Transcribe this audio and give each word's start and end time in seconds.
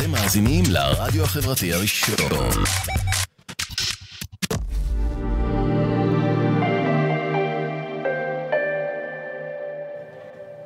אתם 0.00 0.10
מאזינים 0.10 0.64
לרדיו 0.72 1.24
החברתי 1.24 1.72
הראשון. 1.72 2.16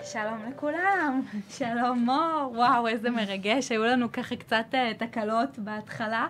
שלום 0.05 0.43
לכולם, 0.51 1.23
שלום 1.59 2.05
מור, 2.05 2.53
וואו 2.55 2.89
איזה 2.89 3.11
מרגש, 3.11 3.73
היו 3.73 3.85
לנו 3.85 4.13
ככה 4.13 4.37
קצת 4.37 4.65
uh, 4.73 5.05
תקלות 5.05 5.59
בהתחלה, 5.59 6.27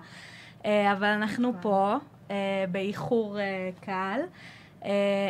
uh, 0.63 0.67
אבל 0.93 1.09
אנחנו 1.09 1.53
פה 1.63 1.97
uh, 2.29 2.33
באיחור 2.71 3.39
קל. 3.81 4.21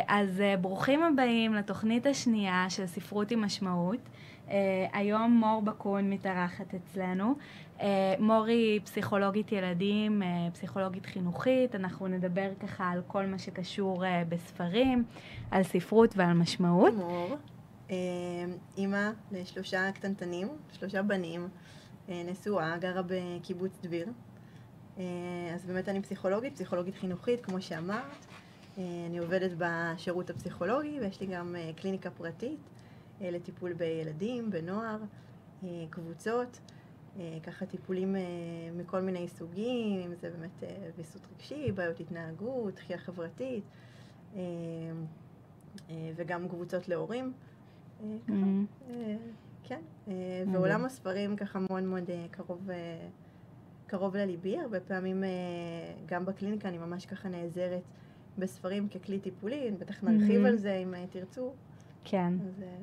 אז 0.07 0.43
ברוכים 0.61 1.03
הבאים 1.03 1.53
לתוכנית 1.53 2.05
השנייה 2.05 2.65
של 2.69 2.85
ספרות 2.85 3.31
עם 3.31 3.41
משמעות. 3.41 3.99
Uh, 4.47 4.51
היום 4.93 5.31
מור 5.31 5.61
בקון 5.61 6.09
מתארחת 6.09 6.73
אצלנו. 6.73 7.35
Uh, 7.77 7.81
מור 8.19 8.45
היא 8.45 8.81
פסיכולוגית 8.83 9.51
ילדים, 9.51 10.21
uh, 10.21 10.53
פסיכולוגית 10.53 11.05
חינוכית, 11.05 11.75
אנחנו 11.75 12.07
נדבר 12.07 12.49
ככה 12.59 12.89
על 12.89 13.01
כל 13.07 13.25
מה 13.25 13.39
שקשור 13.39 14.03
uh, 14.03 14.07
בספרים, 14.29 15.03
על 15.51 15.63
ספרות 15.63 16.13
ועל 16.17 16.33
משמעות. 16.33 16.93
מור, 16.93 17.37
אה, 17.91 17.95
אימא 18.77 19.09
לשלושה 19.31 19.91
קטנטנים, 19.91 20.47
שלושה 20.71 21.01
בנים, 21.01 21.47
אה, 22.09 22.23
נשואה, 22.25 22.77
גרה 22.77 23.01
בקיבוץ 23.07 23.79
דביר. 23.83 24.07
אה, 24.97 25.03
אז 25.55 25.65
באמת 25.65 25.89
אני 25.89 26.01
פסיכולוגית, 26.01 26.53
פסיכולוגית 26.53 26.95
חינוכית, 26.95 27.45
כמו 27.45 27.61
שאמרת. 27.61 28.25
אה, 28.77 28.83
אני 29.09 29.17
עובדת 29.17 29.51
בשירות 29.57 30.29
הפסיכולוגי 30.29 30.99
ויש 30.99 31.21
לי 31.21 31.27
גם 31.27 31.55
אה, 31.55 31.71
קליניקה 31.75 32.09
פרטית 32.09 32.59
לטיפול 33.21 33.73
בילדים, 33.73 34.51
בנוער, 34.51 34.99
אה, 35.63 35.67
קבוצות, 35.89 36.59
אה, 37.19 37.37
ככה 37.43 37.65
טיפולים 37.65 38.15
אה, 38.15 38.21
מכל 38.77 39.01
מיני 39.01 39.27
סוגים, 39.27 39.99
אם 40.01 40.15
זה 40.15 40.29
באמת 40.29 40.63
אה, 40.63 40.89
ויסות 40.97 41.21
רגשי, 41.35 41.71
בעיות 41.71 41.99
התנהגות, 41.99 42.73
דחייה 42.75 42.99
חברתית, 42.99 43.63
אה, 44.35 44.41
אה, 45.89 46.11
וגם 46.15 46.49
קבוצות 46.49 46.87
להורים. 46.87 47.33
אה, 48.03 48.15
ככה. 48.27 48.33
אה, 48.89 49.15
כן, 49.63 49.81
אה. 50.07 50.13
ועולם 50.53 50.85
הספרים 50.85 51.35
ככה 51.35 51.59
מאוד 51.59 51.83
מאוד 51.83 52.09
אה, 52.09 52.25
קרוב, 52.31 52.69
אה, 52.69 53.07
קרוב 53.87 54.15
לליבי, 54.15 54.59
הרבה 54.59 54.79
פעמים 54.79 55.23
אה, 55.23 55.29
גם 56.05 56.25
בקליניקה 56.25 56.67
אני 56.69 56.77
ממש 56.77 57.05
ככה 57.05 57.29
נעזרת 57.29 57.81
בספרים 58.37 58.89
ככלי 58.89 59.19
טיפולי, 59.19 59.71
בטח 59.79 60.03
נרחיב 60.03 60.43
Mhm. 60.43 60.47
על 60.47 60.55
זה 60.57 60.73
אם 60.73 60.93
אה, 60.93 61.05
תרצו. 61.09 61.53
כן. 62.03 62.33
אז 62.47 62.61
אה, 62.61 62.75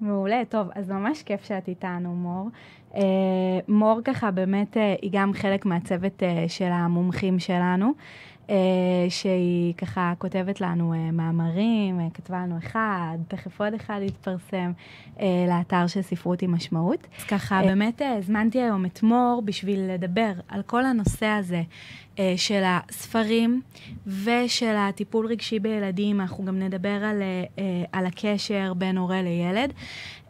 מעולה, 0.00 0.42
טוב, 0.48 0.68
אז 0.74 0.90
ממש 0.90 1.22
כיף 1.22 1.44
שאת 1.44 1.68
איתנו, 1.68 2.14
מור. 2.14 2.48
אה, 2.94 3.00
מור 3.68 4.00
ככה 4.04 4.30
באמת 4.30 4.76
אה, 4.76 4.94
היא 5.02 5.10
גם 5.12 5.32
חלק 5.32 5.66
מהצוות 5.66 6.22
אה, 6.22 6.44
של 6.48 6.68
המומחים 6.72 7.38
שלנו, 7.38 7.92
אה, 8.50 8.56
שהיא 9.08 9.74
ככה 9.74 10.12
כותבת 10.18 10.60
לנו 10.60 10.94
אה, 10.94 11.10
מאמרים, 11.10 12.00
אה, 12.00 12.06
כתבה 12.14 12.36
לנו 12.38 12.58
אחד, 12.58 13.18
תכף 13.28 13.60
עוד 13.60 13.74
אחד 13.74 14.00
יתפרסם 14.02 14.72
אה, 15.20 15.44
לאתר 15.48 15.86
של 15.86 16.02
ספרות 16.02 16.42
עם 16.42 16.54
משמעות. 16.54 17.06
אז 17.18 17.24
ככה 17.24 17.62
באמת 17.62 18.02
אה, 18.02 18.16
הזמנתי 18.16 18.60
היום 18.60 18.86
את 18.86 19.02
מור 19.02 19.42
בשביל 19.44 19.80
לדבר 19.80 20.32
על 20.48 20.62
כל 20.62 20.84
הנושא 20.84 21.26
הזה 21.26 21.56
אה, 21.56 21.62
של 22.36 22.62
הספרים 22.64 23.60
ושל 24.06 24.74
הטיפול 24.78 25.26
רגשי 25.26 25.58
בילדים. 25.58 26.20
אנחנו 26.20 26.44
גם 26.44 26.58
נדבר 26.58 27.04
על, 27.04 27.22
אה, 27.22 27.84
על 27.92 28.06
הקשר 28.06 28.72
בין 28.74 28.98
הורה 28.98 29.22
לילד. 29.22 29.72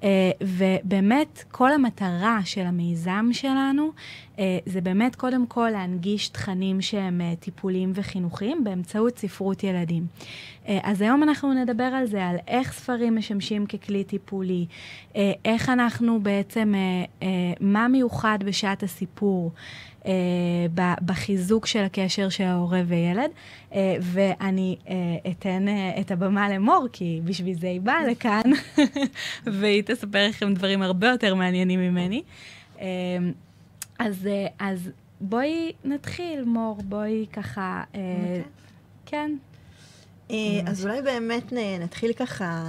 אה, 0.05 0.31
ובאמת, 0.41 1.45
כל 1.50 1.72
המטרה 1.72 2.41
של 2.45 2.61
המיזם 2.61 3.28
שלנו 3.33 3.91
אה, 4.39 4.59
זה 4.67 4.81
באמת 4.81 5.17
קודם 5.17 5.47
כל 5.47 5.69
להנגיש 5.72 6.28
תכנים 6.28 6.81
שהם 6.81 7.20
אה, 7.20 7.34
טיפוליים 7.41 7.92
וחינוכיים 7.94 8.65
באמצעות 8.65 9.19
ספרות 9.19 9.65
ילדים. 9.65 10.06
אה, 10.70 10.78
אז 10.82 11.03
היום 11.03 11.22
אנחנו 11.22 11.54
נדבר 11.54 11.84
על 11.84 12.06
זה, 12.06 12.26
על 12.26 12.36
איך 12.48 12.72
ספרים 12.72 13.16
משמשים 13.16 13.66
ככלי 13.66 14.04
טיפולי, 14.04 14.66
אה, 15.16 15.32
איך 15.44 15.69
אנחנו 15.69 16.20
בעצם, 16.20 16.75
אה, 17.22 17.28
מה 17.60 17.88
מיוחד 17.88 18.38
בשעת 18.44 18.82
הסיפור. 18.82 19.53
אה, 20.06 20.12
בחיזוק 21.04 21.66
של 21.66 21.82
הקשר 21.82 22.28
של 22.28 22.44
ההורה 22.44 22.82
וילד, 22.86 23.30
אה, 23.75 23.97
ואני 24.00 24.76
אה, 24.88 25.30
אתן 25.30 25.69
אה, 25.69 26.00
את 26.00 26.10
הבמה 26.10 26.48
למור, 26.48 26.86
כי 26.92 27.20
בשביל 27.25 27.54
זה 27.54 27.66
היא 27.66 27.80
באה 27.80 28.06
לכאן, 28.06 28.42
והיא 29.60 29.82
תספר 29.82 30.28
לכם 30.28 30.54
דברים 30.54 30.82
הרבה 30.82 31.09
יותר 31.09 31.34
מעניינים 31.34 31.80
ממני. 31.80 32.22
אה, 32.80 32.86
אז, 33.98 34.26
אה, 34.26 34.47
אז 34.59 34.91
בואי 35.20 35.72
נתחיל, 35.84 36.44
מור, 36.44 36.78
בואי 36.84 37.26
ככה... 37.32 37.82
אה. 37.94 38.41
כן. 39.06 39.30
אה, 40.30 40.70
אז 40.70 40.86
אולי 40.86 41.02
באמת 41.02 41.52
נתחיל 41.80 42.12
ככה 42.12 42.64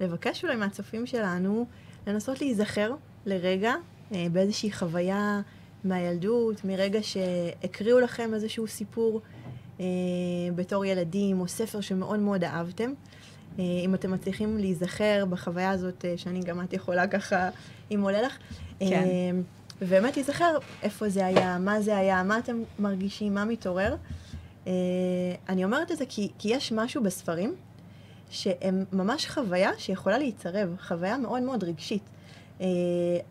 לבקש 0.00 0.44
אולי 0.44 0.56
מהצופים 0.56 1.06
שלנו 1.06 1.66
לנסות 2.06 2.40
להיזכר 2.40 2.94
לרגע 3.26 3.74
אה, 4.14 4.26
באיזושהי 4.32 4.72
חוויה 4.72 5.40
מהילדות, 5.84 6.64
מרגע 6.64 6.98
שהקריאו 7.02 8.00
לכם 8.00 8.34
איזשהו 8.34 8.66
סיפור 8.66 9.20
אה, 9.80 9.84
בתור 10.54 10.84
ילדים, 10.84 11.40
או 11.40 11.48
ספר 11.48 11.80
שמאוד 11.80 12.20
מאוד 12.20 12.44
אהבתם. 12.44 12.92
אה, 13.58 13.64
אם 13.84 13.94
אתם 13.94 14.10
מצליחים 14.10 14.58
להיזכר 14.58 15.24
בחוויה 15.30 15.70
הזאת, 15.70 16.04
אה, 16.04 16.14
שאני 16.16 16.40
גם 16.40 16.60
את 16.60 16.72
יכולה 16.72 17.06
ככה, 17.06 17.50
אם 17.90 18.00
עולה 18.02 18.22
לך. 18.22 18.36
כן. 18.78 18.86
אה, 18.86 19.30
ובאמת 19.82 20.16
להיזכר 20.16 20.58
איפה 20.82 21.08
זה 21.08 21.26
היה, 21.26 21.58
מה 21.58 21.80
זה 21.80 21.96
היה, 21.96 22.22
מה 22.22 22.38
אתם 22.38 22.62
מרגישים, 22.78 23.34
מה 23.34 23.44
מתעורר. 23.44 23.96
Uh, 24.64 24.68
אני 25.48 25.64
אומרת 25.64 25.92
את 25.92 25.96
זה 25.96 26.06
כי, 26.08 26.30
כי 26.38 26.48
יש 26.54 26.72
משהו 26.72 27.02
בספרים 27.02 27.54
שהם 28.30 28.84
ממש 28.92 29.26
חוויה 29.26 29.70
שיכולה 29.78 30.18
להיצרב, 30.18 30.76
חוויה 30.88 31.18
מאוד 31.18 31.42
מאוד 31.42 31.64
רגשית. 31.64 32.02
Uh, 32.58 32.62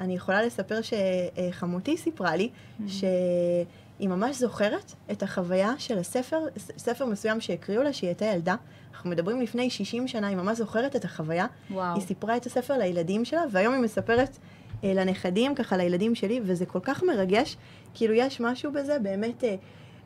אני 0.02 0.16
יכולה 0.16 0.44
לספר 0.44 0.80
שחמותי 0.82 1.98
סיפרה 1.98 2.36
לי 2.36 2.50
שהיא 2.88 4.10
ממש 4.10 4.38
זוכרת 4.38 4.94
את 5.12 5.24
החוויה 5.24 5.74
של 5.78 5.98
הספר, 5.98 6.40
ספר 6.58 7.06
מסוים 7.06 7.42
שהקריאו 7.42 7.84
לה 7.84 7.94
שהיא 7.94 8.08
הייתה 8.08 8.26
ילדה. 8.26 8.56
אנחנו 8.94 9.10
מדברים 9.10 9.42
לפני 9.42 9.70
60 9.70 10.08
שנה, 10.08 10.28
היא 10.28 10.38
ממש 10.38 10.58
זוכרת 10.58 10.96
את 10.96 11.06
החוויה. 11.06 11.46
וואו. 11.72 11.96
היא 11.96 12.04
סיפרה 12.04 12.38
את 12.38 12.46
הספר 12.46 12.78
לילדים 12.78 13.26
שלה, 13.26 13.42
והיום 13.52 13.74
היא 13.74 13.82
מספרת 13.82 14.38
אה, 14.84 14.94
לנכדים, 14.94 15.56
ככה 15.56 15.78
לילדים 15.78 16.16
שלי, 16.16 16.40
וזה 16.44 16.66
כל 16.66 16.80
כך 16.84 17.04
מרגש, 17.04 17.58
כאילו 17.94 18.14
יש 18.14 18.42
משהו 18.42 18.72
בזה 18.72 19.00
באמת 19.00 19.44
אה, 19.44 19.56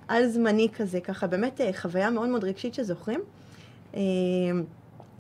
על 0.08 0.28
זמני 0.28 0.68
כזה, 0.78 1.02
ככה 1.02 1.28
באמת 1.28 1.62
אה, 1.62 1.70
חוויה 1.74 2.10
מאוד 2.10 2.30
מאוד 2.30 2.44
רגשית 2.44 2.74
שזוכרים. 2.74 3.20
אה, 3.96 4.02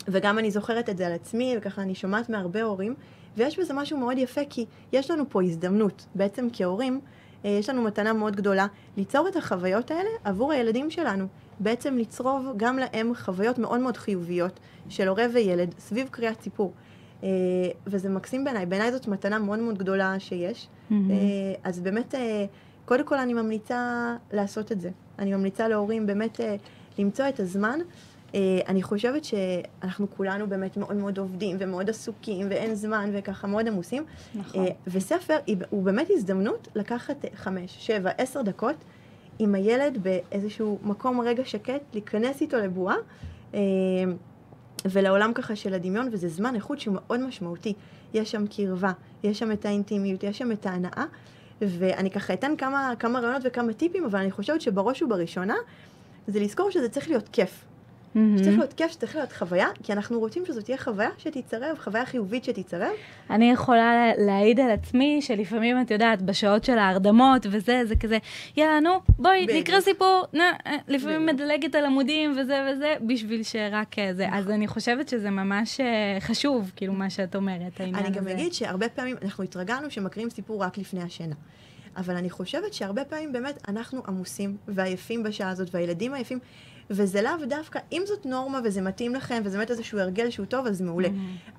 וגם 0.07 0.39
אני 0.39 0.51
זוכרת 0.51 0.89
את 0.89 0.97
זה 0.97 1.07
על 1.07 1.13
עצמי, 1.13 1.55
וככה 1.57 1.81
אני 1.81 1.95
שומעת 1.95 2.29
מהרבה 2.29 2.61
הורים, 2.63 2.93
ויש 3.37 3.59
בזה 3.59 3.73
משהו 3.73 3.97
מאוד 3.97 4.17
יפה, 4.17 4.41
כי 4.49 4.65
יש 4.93 5.11
לנו 5.11 5.23
פה 5.29 5.43
הזדמנות, 5.43 6.05
בעצם 6.15 6.47
כהורים, 6.53 6.99
אה, 7.45 7.49
יש 7.49 7.69
לנו 7.69 7.81
מתנה 7.81 8.13
מאוד 8.13 8.35
גדולה 8.35 8.67
ליצור 8.97 9.27
את 9.27 9.35
החוויות 9.35 9.91
האלה 9.91 10.09
עבור 10.23 10.51
הילדים 10.51 10.89
שלנו. 10.89 11.27
בעצם 11.59 11.97
לצרוב 11.97 12.45
גם 12.57 12.77
להם 12.77 13.15
חוויות 13.15 13.57
מאוד 13.59 13.79
מאוד 13.79 13.97
חיוביות 13.97 14.59
של 14.89 15.07
הורה 15.07 15.25
וילד 15.33 15.75
סביב 15.79 16.07
קריאת 16.11 16.41
סיפור. 16.41 16.73
וזה 17.87 18.09
מקסים 18.09 18.43
בעיניי, 18.43 18.65
בעיניי 18.65 18.91
זאת 18.91 19.07
מתנה 19.07 19.39
מאוד 19.39 19.59
מאוד 19.59 19.77
גדולה 19.77 20.19
שיש. 20.19 20.67
אה, 20.91 20.95
אז 21.63 21.79
באמת, 21.79 22.15
קודם 22.87 23.05
כל 23.05 23.17
אני 23.17 23.33
ממליצה 23.33 24.15
לעשות 24.31 24.71
את 24.71 24.81
זה. 24.81 24.89
אני 25.19 25.33
ממליצה 25.33 25.67
להורים 25.67 26.05
באמת 26.05 26.41
אה, 26.41 26.55
למצוא 26.97 27.29
את 27.29 27.39
הזמן. 27.39 27.79
אה, 28.35 28.59
אני 28.67 28.83
חושבת 28.83 29.23
שאנחנו 29.23 30.07
כולנו 30.17 30.47
באמת 30.47 30.77
מאוד 30.77 30.95
מאוד 30.95 31.17
עובדים 31.17 31.57
ומאוד 31.59 31.89
עסוקים 31.89 32.47
ואין 32.49 32.75
זמן 32.75 33.09
וככה 33.13 33.47
מאוד 33.47 33.67
עמוסים. 33.67 34.03
נכון. 34.35 34.65
אה, 34.65 34.71
וספר 34.87 35.37
הוא 35.69 35.83
באמת 35.83 36.07
הזדמנות 36.09 36.67
לקחת 36.75 37.25
חמש, 37.35 37.75
שבע, 37.79 38.11
עשר 38.17 38.41
דקות 38.41 38.75
עם 39.39 39.55
הילד 39.55 39.97
באיזשהו 40.03 40.79
מקום 40.83 41.21
רגע 41.21 41.45
שקט, 41.45 41.81
להיכנס 41.93 42.41
איתו 42.41 42.57
לבועה. 42.57 42.95
ולעולם 44.85 45.33
ככה 45.33 45.55
של 45.55 45.73
הדמיון, 45.73 46.09
וזה 46.11 46.29
זמן 46.29 46.55
איכות 46.55 46.79
שהוא 46.79 46.95
מאוד 46.95 47.19
משמעותי. 47.19 47.73
יש 48.13 48.31
שם 48.31 48.47
קרבה, 48.47 48.91
יש 49.23 49.39
שם 49.39 49.51
את 49.51 49.65
האינטימיות, 49.65 50.23
יש 50.23 50.37
שם 50.37 50.51
את 50.51 50.65
ההנאה, 50.65 51.05
ואני 51.61 52.11
ככה 52.11 52.33
אתן 52.33 52.55
כמה, 52.57 52.93
כמה 52.99 53.19
רעיונות 53.19 53.41
וכמה 53.45 53.73
טיפים, 53.73 54.05
אבל 54.05 54.19
אני 54.19 54.31
חושבת 54.31 54.61
שבראש 54.61 55.01
ובראשונה, 55.01 55.55
זה 56.27 56.39
לזכור 56.39 56.71
שזה 56.71 56.89
צריך 56.89 57.09
להיות 57.09 57.29
כיף. 57.29 57.65
שצריך 58.37 58.57
להיות 58.57 58.73
כיף, 58.73 58.91
שצריך 58.91 59.15
להיות 59.15 59.31
חוויה, 59.31 59.67
כי 59.83 59.93
אנחנו 59.93 60.19
רוצים 60.19 60.45
שזאת 60.45 60.63
תהיה 60.65 60.77
חוויה 60.77 61.09
שתצרב, 61.17 61.77
חוויה 61.79 62.05
חיובית 62.05 62.43
שתצרב. 62.43 62.91
אני 63.29 63.51
יכולה 63.51 64.11
להעיד 64.17 64.59
על 64.59 64.71
עצמי 64.71 65.21
שלפעמים, 65.21 65.81
את 65.81 65.91
יודעת, 65.91 66.21
בשעות 66.21 66.63
של 66.63 66.77
ההרדמות 66.77 67.45
וזה, 67.51 67.81
זה 67.85 67.95
כזה, 67.95 68.17
יאללה, 68.57 68.79
נו, 68.79 68.99
בואי, 69.19 69.43
בדיוק. 69.43 69.59
נקרא 69.59 69.81
סיפור, 69.81 70.23
נה, 70.33 70.53
אה, 70.67 70.75
לפעמים 70.87 71.25
בדיוק. 71.25 71.41
מדלגת 71.41 71.75
על 71.75 71.85
עמודים 71.85 72.31
וזה 72.31 72.71
וזה, 72.71 72.95
בשביל 73.07 73.43
שרק 73.43 73.99
אה, 73.99 74.13
זה. 74.13 74.27
נכון. 74.27 74.37
אז 74.39 74.49
אני 74.49 74.67
חושבת 74.67 75.09
שזה 75.09 75.29
ממש 75.29 75.79
אה, 75.79 76.17
חשוב, 76.19 76.71
כאילו, 76.75 76.93
מה 76.93 77.09
שאת 77.09 77.35
אומרת, 77.35 77.79
העניין 77.79 78.05
אני 78.05 78.17
הזה. 78.17 78.19
גם 78.19 78.27
אגיד 78.27 78.53
שהרבה 78.53 78.89
פעמים, 78.89 79.15
אנחנו 79.21 79.43
התרגלנו 79.43 79.91
שמקריאים 79.91 80.29
סיפור 80.29 80.63
רק 80.63 80.77
לפני 80.77 81.01
השינה. 81.01 81.35
אבל 81.97 82.15
אני 82.15 82.29
חושבת 82.29 82.73
שהרבה 82.73 83.05
פעמים 83.05 83.31
באמת 83.31 83.63
אנחנו 83.67 84.01
עמוסים 84.07 84.57
ועייפים 84.67 85.23
בשעה 85.23 85.49
הזאת, 85.49 85.67
והילדים 85.71 86.13
עייפים, 86.13 86.39
וזה 86.89 87.21
לאו 87.21 87.45
דווקא, 87.47 87.79
אם 87.91 88.01
זאת 88.05 88.25
נורמה 88.25 88.59
וזה 88.63 88.81
מתאים 88.81 89.15
לכם, 89.15 89.41
וזה 89.45 89.57
באמת 89.57 89.71
איזשהו 89.71 89.99
הרגל 89.99 90.29
שהוא 90.29 90.45
טוב, 90.45 90.67
אז 90.67 90.81
מעולה. 90.81 91.09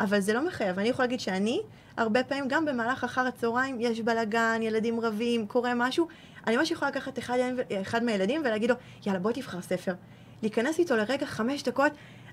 אבל 0.01 0.21
זה 0.21 0.33
לא 0.33 0.47
מחייב. 0.47 0.79
אני 0.79 0.89
יכולה 0.89 1.07
להגיד 1.07 1.21
שאני, 1.21 1.61
הרבה 1.97 2.25
פעמים, 2.25 2.45
גם 2.49 2.65
במהלך 2.65 3.05
אחר 3.05 3.27
הצהריים, 3.27 3.77
יש 3.81 4.01
בלאגן, 4.01 4.61
ילדים 4.63 5.01
רבים, 5.01 5.47
קורה 5.47 5.73
משהו, 5.75 6.09
אני 6.47 6.57
ממש 6.57 6.71
יכולה 6.71 6.91
לקחת 6.91 7.19
אחד, 7.19 7.39
אחד 7.83 8.05
מהילדים 8.05 8.41
ולהגיד 8.45 8.71
לו, 8.71 8.77
יאללה, 9.07 9.19
בוא 9.19 9.33
תבחר 9.33 9.61
ספר. 9.61 9.95
להיכנס 10.43 10.79
איתו 10.79 10.97
לרגע 10.97 11.27
חמש 11.27 11.63
דקות, 11.63 11.93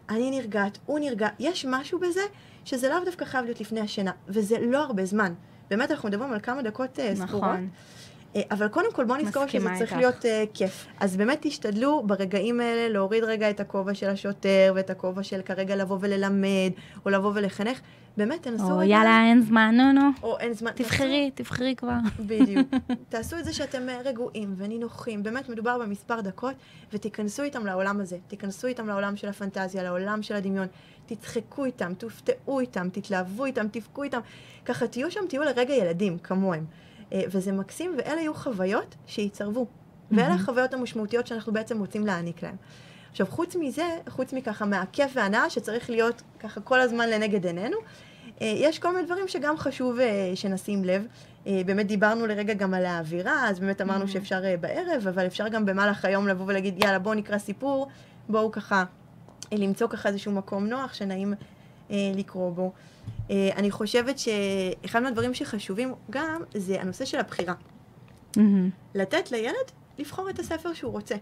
אני 0.10 0.32
נרגעת, 0.32 0.78
הוא 0.86 1.00
נרגע. 1.00 1.28
יש 1.40 1.66
משהו 1.70 2.00
בזה 2.00 2.22
שזה 2.66 2.90
לאו 2.90 3.06
דווקא 3.06 3.26
חייב 3.26 3.46
להיות 3.46 3.62
לפני 3.62 3.80
השינה, 3.80 4.12
וזה 4.28 4.56
לא 4.60 4.84
הרבה 4.84 5.06
זמן. 5.06 5.34
באמת, 5.70 5.92
אנחנו 5.92 6.10
מדברים 6.10 6.34
על 6.34 6.40
כמה 6.40 6.62
דקות 6.62 7.00
אה, 7.00 7.16
ספורות. 7.16 7.50
אה, 8.36 8.42
אבל 8.52 8.68
קודם 8.68 8.94
כל 8.94 9.06
בואו 9.06 9.22
נזכור 9.22 9.48
שזה 9.48 9.68
צריך 9.78 9.82
איתך. 9.82 9.96
להיות 9.98 10.26
uh, 10.26 10.28
כיף. 10.54 10.88
אז 11.00 11.18
באמת 11.18 11.38
תשתדלו 11.42 12.04
ברגעים 12.06 12.60
האלה 12.60 12.90
להוריד 12.90 13.24
רגע 13.24 13.50
את 13.50 13.60
הכובע 13.60 13.94
של 13.94 14.10
השוטר 14.10 14.74
ואת 14.76 14.90
הכובע 14.90 15.24
של 15.24 15.42
כרגע 15.42 15.76
לבוא 15.76 15.98
וללמד, 16.02 16.72
או 17.06 17.10
לבוא 17.10 17.32
ולחנך. 17.36 17.82
באמת, 18.18 18.44
תנסו 18.44 18.72
או 18.72 18.78
רגע... 18.78 18.90
יאללה, 18.90 19.26
אין 19.30 19.42
זמן, 19.42 19.76
נו, 19.78 19.92
נו. 19.92 20.10
או 20.24 20.40
אין 20.40 20.54
זמן. 20.54 20.72
תבחרי, 20.76 21.32
תבחרי 21.36 21.76
כבר. 21.78 21.94
תעשו, 22.04 22.24
בדיוק. 22.28 22.68
תעשו 23.10 23.40
את 23.40 23.46
זה 23.46 23.54
שאתם 23.54 23.90
אה, 23.90 24.02
רגועים 24.06 24.54
ונינוחים. 24.58 25.24
באמת 25.24 25.50
מדובר 25.50 25.78
במספר 25.80 26.22
דקות, 26.22 26.56
ותיכנסו 26.94 27.44
איתם 27.44 27.66
לעולם 27.66 28.02
הזה. 28.02 28.18
תיכנסו 28.28 28.68
איתם 28.68 28.88
לעולם 28.88 29.16
של 29.16 29.28
הפנטזיה, 29.28 29.84
לעולם 29.84 30.22
של 30.22 30.36
הדמיון. 30.36 30.68
תצחקו 31.06 31.66
איתם, 31.66 31.94
תופתעו 31.94 32.60
איתם, 32.60 32.88
תתלהבו 32.92 33.46
איתם, 33.46 33.68
תבכו 33.72 34.04
איתם. 34.04 34.20
ככה 34.66 34.88
תהיו 34.88 35.12
שם, 35.12 35.22
תהיו 35.30 35.44
לרגע 35.44 35.74
ילדים, 35.74 36.18
כמוהם. 36.18 36.66
אה, 37.14 37.22
וזה 37.28 37.52
מקסים, 37.52 37.96
ואלה 37.98 38.22
יהיו 38.22 38.34
חוויות 38.34 38.96
שייצרבו. 39.08 39.66
ואלה 40.12 40.34
החוויות 40.34 40.74
המשמעותיות 40.74 41.28
שאנחנו 41.28 41.54
בעצם 41.54 41.80
רוצים 41.80 42.06
להעניק 42.06 42.44
להם. 42.44 42.56
עכשיו, 43.12 43.28
חוץ 43.30 43.56
מזה, 43.56 43.84
חוץ 44.10 44.34
מככה 44.34 44.66
מהכיף 44.66 45.12
וההנאה 45.16 45.50
שצריך 45.50 45.90
להיות 45.90 46.22
ככה 46.40 46.62
כל 46.62 46.82
הזמן 46.82 47.10
לנגד 47.10 47.46
עינינו, 47.46 47.78
אה, 48.42 48.54
יש 48.56 48.80
כל 48.80 48.96
מיני 48.96 49.06
דברים 49.06 49.28
שגם 49.28 49.58
חשוב 49.58 50.00
אה, 50.00 50.32
שנשים 50.36 50.84
לב. 50.84 51.06
באמת 51.66 51.88
דיברנו 51.88 52.28
לרגע 52.28 52.54
גם 52.54 52.74
על 52.74 52.86
האווירה, 52.86 53.50
אז 53.50 53.60
באמת 53.60 53.82
אמרנו 53.82 54.08
שאפשר 54.08 54.42
בערב, 54.62 55.08
אבל 55.08 55.26
אפשר 55.26 55.48
גם 55.48 55.66
במהלך 55.66 56.06
היום 56.06 56.28
לבוא 56.28 56.46
ולהגיד, 56.48 56.84
יאללה, 56.84 57.00
בואו 57.00 57.14
נקרא 57.14 57.38
סיפור, 57.38 57.88
בואו 58.30 58.52
ככה 58.52 58.84
למצוא 59.52 59.88
ככה 59.88 60.10
איזשהו 60.10 60.32
מקום 60.32 60.68
נוח 60.68 60.94
שנעים 60.94 61.34
לקרוא 61.90 62.52
בו. 62.52 62.72
אה, 63.32 63.50
אני 63.56 63.72
חושבת 63.72 64.16
שאחד 64.20 65.00
מהדברים 65.04 65.34
שחשובים 65.34 65.94
גם 66.10 66.42
זה 66.54 66.82
הנושא 66.82 67.06
של 67.06 67.20
הבחירה. 67.20 67.54
מהמם. 68.38 68.70
לתת 68.96 69.32
לילד 69.32 69.56
לבחור 70.00 70.30
את 70.30 70.40
הספר 70.40 70.74
שהוא 70.74 70.92
רוצה. 70.92 71.16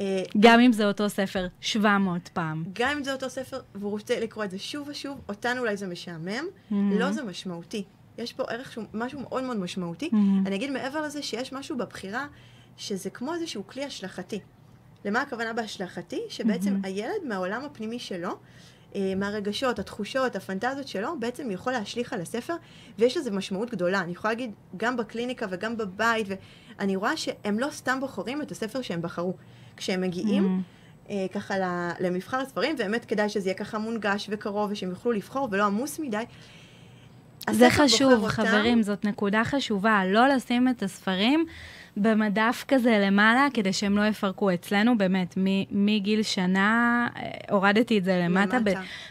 אה, 0.00 0.22
גם 0.40 0.60
אם 0.60 0.72
זה 0.72 0.86
אותו 0.86 1.08
ספר 1.08 1.46
700 1.60 2.28
פעם. 2.28 2.64
גם 2.72 2.90
אם 2.96 3.04
זה 3.04 3.12
אותו 3.12 3.30
ספר 3.30 3.60
והוא 3.74 3.90
רוצה 3.90 4.20
לקרוא 4.20 4.44
את 4.44 4.50
זה 4.50 4.58
שוב 4.58 4.88
ושוב, 4.88 5.20
אותנו 5.28 5.60
אולי 5.60 5.76
זה 5.76 5.86
משעמם, 5.86 6.44
Mhm. 6.70 6.74
לא 6.74 7.12
זה 7.12 7.22
משמעותי. 7.22 7.84
יש 8.18 8.32
פה 8.32 8.42
ערך 8.48 8.72
שהוא 8.72 8.84
משהו 8.94 9.20
מאוד 9.20 9.44
מאוד 9.44 9.56
משמעותי. 9.56 10.08
Mhm. 10.12 10.16
אני 10.46 10.56
אגיד 10.56 10.70
מעבר 10.70 11.00
לזה 11.02 11.22
שיש 11.22 11.52
משהו 11.52 11.76
בבחירה 11.76 12.26
שזה 12.76 13.10
כמו 13.10 13.34
איזשהו 13.34 13.66
כלי 13.66 13.84
השלכתי. 13.84 14.40
למה 15.04 15.20
הכוונה 15.20 15.52
בהשלכתי? 15.52 16.20
שבעצם 16.28 16.76
Mhm. 16.82 16.86
הילד 16.86 17.24
מהעולם 17.28 17.64
הפנימי 17.64 17.98
שלו, 17.98 18.38
מהרגשות, 19.16 19.78
התחושות, 19.78 20.36
הפנטזיות 20.36 20.88
שלו, 20.88 21.20
בעצם 21.20 21.50
יכול 21.50 21.72
להשליך 21.72 22.12
על 22.12 22.20
הספר, 22.20 22.54
ויש 22.98 23.16
לזה 23.16 23.30
משמעות 23.30 23.70
גדולה. 23.70 24.00
אני 24.00 24.12
יכולה 24.12 24.32
להגיד, 24.34 24.50
גם 24.76 24.96
בקליניקה 24.96 25.46
וגם 25.50 25.76
בבית, 25.76 26.26
ואני 26.78 26.96
רואה 26.96 27.16
שהם 27.16 27.58
לא 27.58 27.68
סתם 27.70 28.00
בוחרים 28.00 28.42
את 28.42 28.50
הספר 28.50 28.82
שהם 28.82 29.02
בחרו. 29.02 29.34
כשהם 29.76 30.00
מגיעים, 30.00 30.62
Mhm. 31.08 31.10
אה, 31.10 31.26
ככה 31.34 31.54
למבחר 32.00 32.36
הספרים, 32.36 32.74
ובאמת 32.74 33.04
כדאי 33.04 33.28
שזה 33.28 33.48
יהיה 33.48 33.58
ככה 33.58 33.78
מונגש 33.78 34.26
וקרוב, 34.30 34.70
ושהם 34.72 34.90
יוכלו 34.90 35.12
לבחור 35.12 35.48
ולא 35.50 35.64
עמוס 35.64 35.98
מדי. 35.98 36.24
זה 37.50 37.70
חשוב, 37.70 38.14
בוחר 38.14 38.42
אותם. 38.42 38.52
חברים, 38.52 38.82
זאת 38.82 39.04
נקודה 39.04 39.44
חשובה. 39.44 40.02
לא 40.06 40.28
לשים 40.28 40.68
את 40.68 40.82
הספרים 40.82 41.46
במדף 41.96 42.64
כזה 42.68 42.98
למעלה, 43.06 43.48
כדי 43.54 43.72
שהם 43.72 43.96
לא 43.96 44.06
יפרקו. 44.06 44.54
אצלנו, 44.54 44.98
באמת, 44.98 45.34
מגיל 45.70 46.22
שנה 46.22 47.08
אה, 47.16 47.30
הורדתי 47.50 47.98
את 47.98 48.04
זה 48.04 48.20
למטה. 48.24 48.58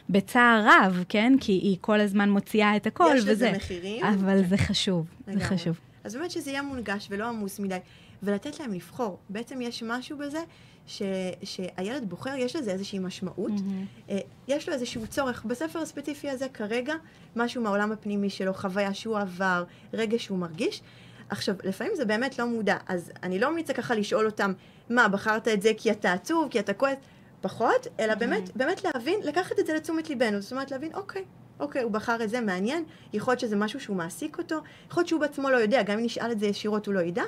בצער 0.10 0.66
רב, 0.66 1.04
כן? 1.10 1.34
כי 1.42 1.52
היא 1.52 1.78
כל 1.82 2.00
הזמן 2.00 2.30
מוציאה 2.30 2.76
את 2.76 2.88
הכל, 2.88 3.14
יש 3.16 3.22
וזה. 3.22 3.32
לזה 3.32 3.52
מחירים. 3.52 4.06
אבל 4.06 4.44
זה 4.44 4.58
חשוב, 4.58 5.06
זה 5.26 5.32
לגמרי. 5.32 5.46
חשוב. 5.46 5.80
אז 6.04 6.16
באמת 6.16 6.32
שזה 6.32 6.52
יהיה 6.52 6.62
מונגש 6.62 7.08
ולא 7.12 7.28
עמוס 7.28 7.60
מדי, 7.60 7.78
ולתת 8.24 8.60
להם 8.60 8.74
לבחור. 8.74 9.20
בעצם 9.30 9.62
יש 9.62 9.84
משהו 9.84 10.18
בזה 10.18 10.40
ש, 10.88 11.02
שהילד 11.44 12.10
בוחר, 12.10 12.34
יש 12.38 12.56
לזה 12.56 12.72
איזושהי 12.72 13.00
משמעות, 13.00 13.52
מהמם. 13.52 13.86
אה, 14.10 14.18
יש 14.48 14.70
לו 14.70 14.74
איזשהו 14.74 15.08
צורך. 15.08 15.46
בספר 15.46 15.80
הספציפי 15.80 16.30
הזה 16.30 16.48
כרגע, 16.54 16.94
משהו 17.36 17.62
מהעולם 17.62 17.92
הפנימי 17.92 18.30
שלו, 18.30 18.54
חוויה 18.54 18.94
שהוא 18.94 19.18
עבר, 19.18 19.64
רגע 19.94 20.20
שהוא 20.20 20.38
מרגיש. 20.38 20.82
עכשיו, 21.30 21.56
לפעמים 21.64 21.96
זה 21.96 22.06
באמת 22.06 22.40
לא 22.40 22.46
מודע, 22.48 22.78
אז 22.88 23.12
אני 23.24 23.40
לא 23.40 23.52
ממליצה 23.52 23.74
ככה 23.74 23.96
לשאול 23.96 24.26
אותם, 24.26 24.54
מה, 24.90 25.08
בחרת 25.08 25.48
את 25.48 25.62
זה 25.62 25.72
כי 25.78 25.92
אתה 25.92 26.14
עצוב, 26.14 26.48
כי 26.52 26.60
אתה 26.60 26.74
כועס? 26.74 26.98
פחות, 27.42 27.88
אלא 28.00 28.16
באמת, 28.16 28.56
באמת 28.56 28.84
להבין, 28.84 29.20
לקחת 29.24 29.60
את 29.60 29.66
זה 29.66 29.74
לתשומת 29.74 30.10
ליבנו. 30.10 30.42
זאת 30.42 30.52
אומרת, 30.52 30.72
להבין, 30.72 30.94
אוקיי, 30.94 31.24
אוקיי, 31.60 31.82
הוא 31.84 31.92
בחר 31.92 32.24
את 32.24 32.30
זה, 32.30 32.42
מעניין, 32.42 32.84
יכול 33.14 33.32
להיות 33.32 33.40
שזה 33.40 33.56
משהו 33.56 33.80
שהוא 33.80 33.96
מעסיק 33.98 34.38
אותו, 34.38 34.56
יכול 34.88 35.02
להיות 35.02 35.08
שהוא 35.08 35.22
בעצמו 35.22 35.50
לא 35.50 35.58
יודע, 35.58 35.84
גם 35.84 35.98
אם 36.00 36.06
נשאל 36.06 36.32
את 36.32 36.40
זה 36.40 36.46
ישירות 36.46 36.86
הוא 36.86 36.94
לא 36.94 37.00
ידע, 37.00 37.24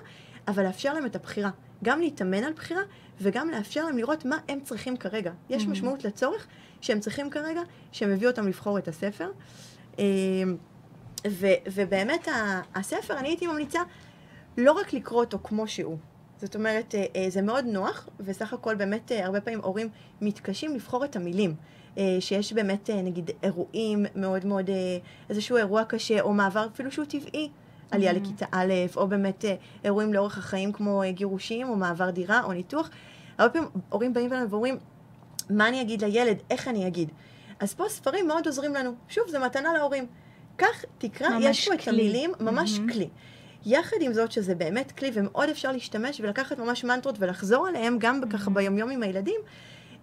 אבל 0.48 0.64
לאפשר 0.64 0.94
להם 0.94 1.06
את 1.06 1.16
הבחירה. 1.16 1.50
גם 1.84 2.00
להתאמן 2.00 2.44
על 2.44 2.54
בחירה, 2.54 2.82
וגם 3.22 3.50
לאפשר 3.50 3.86
להם 3.86 3.98
לראות 3.98 4.26
מה 4.26 4.38
הם 4.48 4.60
צריכים 4.64 4.98
כרגע. 4.98 5.32
יש 5.50 5.64
Mhm. 5.64 5.68
משמעות 5.70 6.06
לצורך 6.06 6.48
שהם 6.82 7.00
צריכים 7.00 7.30
כרגע, 7.30 7.62
שמביא 7.92 8.28
אותם 8.28 8.48
לבחור 8.48 8.78
את 8.78 8.88
הספר. 8.88 9.30
ו, 11.29 11.47
ובאמת 11.74 12.27
הספר, 12.75 13.18
אני 13.18 13.27
הייתי 13.27 13.47
ממליצה 13.47 13.79
לא 14.57 14.71
רק 14.71 14.94
לקרוא 14.94 15.19
אותו 15.19 15.39
כמו 15.44 15.68
שהוא. 15.68 15.97
זאת 16.41 16.56
אומרת, 16.56 16.95
אה, 16.95 17.06
אה, 17.15 17.29
זה 17.29 17.41
מאוד 17.41 17.65
נוח, 17.65 18.09
וסך 18.19 18.53
הכל 18.53 18.75
באמת 18.75 19.12
אה, 19.12 19.25
הרבה 19.25 19.41
פעמים 19.41 19.59
הורים 19.62 19.89
מתקשים 20.21 20.75
לבחור 20.75 21.06
את 21.06 21.15
המילים. 21.15 21.56
שיש 22.19 22.53
באמת, 22.53 22.89
נגיד, 22.89 23.31
אירועים 23.44 24.06
מאוד 24.15 24.45
מאוד, 24.45 24.69
איזשהו 25.29 25.57
אירוע 25.57 25.83
קשה, 25.83 26.21
או 26.21 26.33
מעבר 26.33 26.68
אפילו 26.74 26.91
שהוא 26.91 27.06
טבעי, 27.06 27.50
עלייה 27.91 28.12
Mhm. 28.12 28.15
לכיתה 28.15 28.45
א', 28.51 28.74
או 28.95 29.07
באמת 29.07 29.46
אירועים 29.84 30.13
לאורך 30.13 30.38
החיים 30.38 30.72
כמו 30.72 31.01
גירושים, 31.10 31.69
או 31.69 31.75
מעבר 31.75 32.10
דירה, 32.10 32.43
או 32.43 32.53
ניתוח. 32.53 32.89
הרבה 33.38 33.53
פעמים 33.53 33.69
הורים 33.89 34.13
באים 34.13 34.34
אלינו 34.34 34.50
ואומרים, 34.50 34.77
מה 35.50 35.67
אני 35.67 35.81
אגיד 35.81 36.03
לילד, 36.03 36.38
איך 36.50 36.67
אני 36.67 36.88
אגיד. 36.88 37.12
אז 37.60 37.74
פה 37.74 37.84
ספרים 37.89 38.27
מאוד 38.27 38.46
עוזרים 38.46 38.74
לנו. 38.74 38.91
שוב, 39.10 39.24
זו 39.29 39.39
מתנה 39.39 39.74
להורים. 39.74 40.05
קח, 40.58 40.84
תקרא, 40.98 41.28
יש 41.42 41.68
פה 41.68 41.74
את. 41.74 41.88
המילים, 41.88 42.32
ממש 42.40 42.78
מהמם. 42.80 42.94
כלי. 42.94 43.08
יחד 43.66 43.98
עם 44.02 44.14
זאת 44.14 44.32
שזה 44.32 44.56
באמת 44.56 44.92
כלי 44.92 45.12
ומאוד 45.14 45.50
אפשר 45.50 45.72
להשתמש 45.72 46.20
ולקחת 46.20 46.60
ממש 46.60 46.84
מנטרות 46.84 47.16
ולחזור 47.20 47.68
עליהם 47.68 47.98
גם 48.00 48.22
ככה 48.30 48.50
ביומיום 48.50 48.90
עם 48.90 49.04
הילדים, 49.04 49.42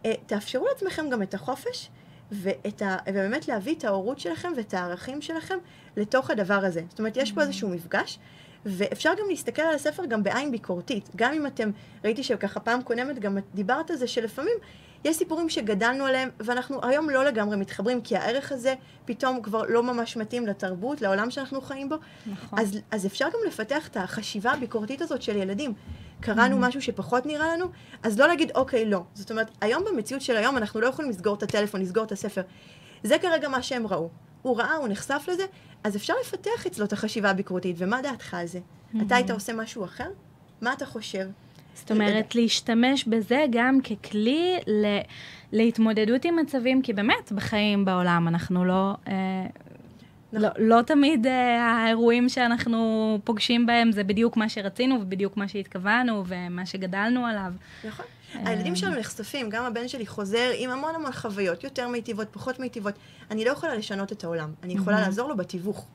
אה, 0.04 0.12
תאפשרו 0.26 0.66
לעצמכם 0.66 1.10
גם 1.10 1.22
את 1.22 1.34
החופש 1.34 1.88
ואת 2.32 2.82
ה... 2.82 2.96
ובאמת 3.08 3.48
להביא 3.48 3.74
את 3.74 3.84
ההורות 3.84 4.20
שלכם 4.20 4.52
ואת 4.56 4.74
הערכים 4.74 5.22
שלכם 5.22 5.58
לתוך 5.96 6.30
הדבר 6.30 6.64
הזה. 6.64 6.82
זאת 6.88 6.98
אומרת, 6.98 7.16
יש 7.16 7.32
פה 7.32 7.42
איזשהו 7.42 7.68
מפגש. 7.68 8.18
ואפשר 8.66 9.10
גם 9.20 9.24
להסתכל 9.28 9.62
על 9.62 9.74
הספר 9.74 10.04
גם 10.06 10.22
בעין 10.22 10.50
ביקורתית. 10.50 11.08
גם 11.16 11.32
אם 11.32 11.46
אתם, 11.46 11.70
ראיתי 12.04 12.22
שככה 12.22 12.60
פעם 12.60 12.82
קודמת 12.82 13.18
גם 13.18 13.38
דיברת 13.54 13.90
על 13.90 13.96
זה, 13.96 14.06
שלפעמים 14.06 14.56
יש 15.04 15.16
סיפורים 15.16 15.48
שגדלנו 15.48 16.04
עליהם, 16.04 16.28
ואנחנו 16.40 16.80
היום 16.82 17.10
לא 17.10 17.24
לגמרי 17.24 17.56
מתחברים, 17.56 18.00
כי 18.00 18.16
הערך 18.16 18.52
הזה 18.52 18.74
פתאום 19.04 19.42
כבר 19.42 19.62
לא 19.68 19.82
ממש 19.82 20.16
מתאים 20.16 20.46
לתרבות, 20.46 21.00
לעולם 21.00 21.30
שאנחנו 21.30 21.60
חיים 21.60 21.88
בו. 21.88 21.96
נכון. 22.26 22.58
אז, 22.58 22.78
אז 22.90 23.06
אפשר 23.06 23.24
גם 23.24 23.40
לפתח 23.46 23.88
את 23.88 23.96
החשיבה 23.96 24.52
הביקורתית 24.52 25.02
הזאת 25.02 25.22
של 25.22 25.36
ילדים. 25.36 25.74
קראנו 26.20 26.58
משהו 26.58 26.82
שפחות 26.82 27.26
נראה 27.26 27.56
לנו, 27.56 27.66
אז 28.02 28.18
לא 28.18 28.26
להגיד, 28.26 28.50
אוקיי, 28.54 28.84
לא. 28.84 29.02
זאת 29.14 29.30
אומרת, 29.30 29.50
היום 29.60 29.84
במציאות 29.84 30.22
של 30.22 30.36
היום 30.36 30.56
אנחנו 30.56 30.80
לא 30.80 30.86
יכולים 30.86 31.10
לסגור 31.10 31.34
את 31.34 31.42
הטלפון, 31.42 31.80
לסגור 31.80 32.04
את 32.04 32.12
הספר. 32.12 32.42
זה 33.02 33.18
כרגע 33.18 33.48
מה 33.48 33.62
שהם 33.62 33.86
ראו. 33.86 34.08
הוא 34.42 34.58
ראה, 34.58 34.74
הוא 34.74 34.88
נחשף 34.88 35.24
לזה, 35.32 35.44
אז 35.84 35.96
אפשר 35.96 36.14
לפתח 36.20 36.66
אצלו 36.66 36.84
את 36.84 36.92
החשיבה 36.92 37.30
הביקורתית. 37.30 37.76
ומה 37.78 38.02
דעתך 38.02 38.34
על 38.34 38.46
זה? 38.46 38.58
אתה 39.06 39.16
היית 39.16 39.30
עושה 39.30 39.52
משהו 39.52 39.84
אחר? 39.84 40.08
מה 40.60 40.72
אתה 40.72 40.86
חושב? 40.86 41.26
זאת 41.74 41.90
אומרת, 41.90 42.34
להשתמש 42.34 43.04
בזה 43.04 43.44
גם 43.50 43.78
ככלי 43.80 44.56
ל... 44.66 44.98
להתמודדות 45.52 46.24
עם 46.24 46.36
מצבים, 46.36 46.82
כי 46.82 46.92
באמת, 46.92 47.32
בחיים 47.32 47.84
בעולם 47.84 48.28
אנחנו 48.28 48.64
לא... 48.64 48.94
אה, 49.08 49.46
לא, 50.32 50.48
לא 50.58 50.82
תמיד 50.82 51.26
אה, 51.26 51.62
האירועים 51.62 52.28
שאנחנו 52.28 53.18
פוגשים 53.24 53.66
בהם 53.66 53.92
זה 53.92 54.04
בדיוק 54.04 54.36
מה 54.36 54.48
שרצינו 54.48 55.00
ובדיוק 55.00 55.36
מה 55.36 55.48
שהתכוונו 55.48 56.24
ומה 56.26 56.66
שגדלנו 56.66 57.26
עליו. 57.26 57.52
נכון. 57.84 58.04
הילדים 58.34 58.76
שלנו 58.76 58.96
נחשפים, 58.96 59.50
גם 59.50 59.64
הבן 59.64 59.88
שלי 59.88 60.06
חוזר 60.06 60.50
עם 60.58 60.70
המון 60.70 60.94
המון 60.94 61.12
חוויות, 61.12 61.64
יותר 61.64 61.88
מיטיבות, 61.88 62.28
פחות 62.32 62.60
מיטיבות. 62.60 62.94
אני 63.30 63.44
לא 63.44 63.50
יכולה 63.50 63.74
לשנות 63.74 64.12
את 64.12 64.24
העולם, 64.24 64.52
אני 64.62 64.72
יכולה 64.72 65.00
לעזור 65.00 65.28
לו 65.28 65.36
בתיווך. 65.36 65.86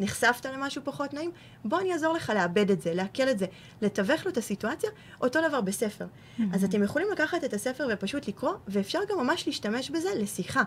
נחשפת 0.00 0.46
למשהו 0.46 0.82
פחות 0.84 1.14
נעים, 1.14 1.30
בוא 1.64 1.80
אני 1.80 1.92
אעזור 1.92 2.14
לך 2.14 2.32
לאבד 2.34 2.70
את 2.70 2.82
זה, 2.82 2.94
לעכל 2.94 3.28
את 3.28 3.38
זה, 3.38 3.46
לתווך 3.82 4.24
לו 4.24 4.30
את 4.30 4.36
הסיטואציה, 4.36 4.90
אותו 5.20 5.48
דבר 5.48 5.60
בספר. 5.60 6.06
אז 6.52 6.64
אתם 6.64 6.82
יכולים 6.82 7.08
לקחת 7.12 7.44
את 7.44 7.52
הספר 7.52 7.88
ופשוט 7.92 8.28
לקרוא, 8.28 8.52
ואפשר 8.68 8.98
גם 9.10 9.18
ממש 9.18 9.46
להשתמש 9.46 9.90
בזה 9.90 10.08
לשיחה. 10.14 10.62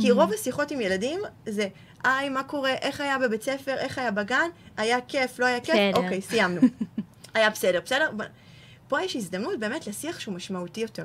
כי 0.00 0.10
רוב 0.10 0.32
השיחות 0.32 0.70
עם 0.70 0.80
ילדים 0.80 1.20
זה, 1.46 1.68
היי, 2.04 2.28
מה 2.28 2.42
קורה, 2.42 2.74
איך 2.74 3.00
היה 3.00 3.18
בבית 3.18 3.42
ספר, 3.42 3.74
איך 3.74 3.98
היה 3.98 4.10
בגן, 4.10 4.48
היה 4.76 5.00
כיף, 5.00 5.38
לא 5.38 5.46
היה 5.46 5.60
כיף, 5.60 5.74
בסדר. 5.74 6.04
אוקיי, 6.04 6.22
סיימנו. 6.22 6.60
היה 7.34 7.50
בסדר, 7.50 7.80
בסדר? 7.84 8.10
פה 8.88 9.02
יש 9.02 9.16
הזדמנות 9.16 9.58
באמת 9.58 9.86
לשיח 9.86 10.20
שהוא 10.20 10.34
משמעותי 10.34 10.80
יותר. 10.80 11.04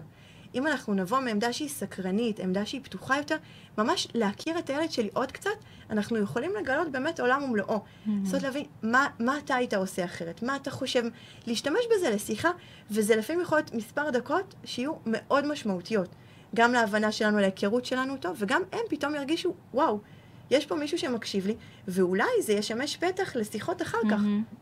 אם 0.55 0.67
אנחנו 0.67 0.93
נבוא 0.93 1.19
מעמדה 1.19 1.53
שהיא 1.53 1.69
סקרנית, 1.69 2.39
עמדה 2.39 2.65
שהיא 2.65 2.81
פתוחה 2.83 3.17
יותר, 3.17 3.37
ממש 3.77 4.07
להכיר 4.13 4.59
את 4.59 4.69
הילד 4.69 4.91
שלי 4.91 5.09
עוד 5.13 5.31
קצת, 5.31 5.49
אנחנו 5.89 6.17
יכולים 6.17 6.51
לגלות 6.61 6.91
באמת 6.91 7.19
עולם 7.19 7.43
ומלואו. 7.43 7.81
לנסות 8.07 8.43
להבין 8.43 8.65
מה, 8.83 9.07
מה 9.19 9.37
אתה 9.37 9.55
היית 9.55 9.73
עושה 9.73 10.05
אחרת, 10.05 10.43
מה 10.43 10.55
אתה 10.55 10.71
חושב, 10.71 11.03
להשתמש 11.47 11.81
בזה 11.95 12.09
לשיחה, 12.09 12.49
וזה 12.91 13.15
לפעמים 13.15 13.41
יכול 13.41 13.57
להיות 13.57 13.73
מספר 13.73 14.09
דקות 14.09 14.55
שיהיו 14.65 14.93
מאוד 15.05 15.45
משמעותיות. 15.45 16.09
גם 16.55 16.73
להבנה 16.73 17.11
שלנו, 17.11 17.39
להיכרות 17.39 17.85
שלנו 17.85 18.13
איתו, 18.15 18.29
וגם 18.37 18.61
הם 18.71 18.79
פתאום 18.89 19.15
ירגישו, 19.15 19.53
וואו, 19.73 19.99
יש 20.51 20.65
פה 20.65 20.75
מישהו 20.75 20.97
שמקשיב 20.97 21.47
לי, 21.47 21.55
ואולי 21.87 22.41
זה 22.41 22.53
ישמש 22.53 22.97
פתח 22.97 23.35
לשיחות 23.35 23.81
אחר 23.81 23.97
כך. 24.11 24.21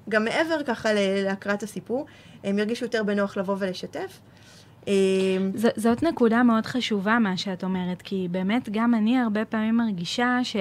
גם 0.10 0.24
מעבר 0.25 0.63
ככה 0.63 0.89
להקראת 1.24 1.63
הסיפור, 1.63 2.05
הם 2.43 2.60
ירגישו 2.60 2.86
יותר 2.86 3.03
בנוח 3.03 3.38
לבוא 3.38 3.55
ולשתף. 3.60 4.19
אה, 4.88 4.93
ז- 5.55 5.67
זאת 5.81 6.03
נקודה 6.03 6.43
מאוד 6.43 6.65
חשובה, 6.65 7.19
מה 7.19 7.38
שאת 7.38 7.63
אומרת, 7.63 8.01
כי 8.01 8.27
באמת 8.31 8.69
גם 8.71 8.95
אני 8.95 9.19
הרבה 9.19 9.45
פעמים 9.45 9.77
מרגישה 9.77 10.39
ש... 10.43 10.55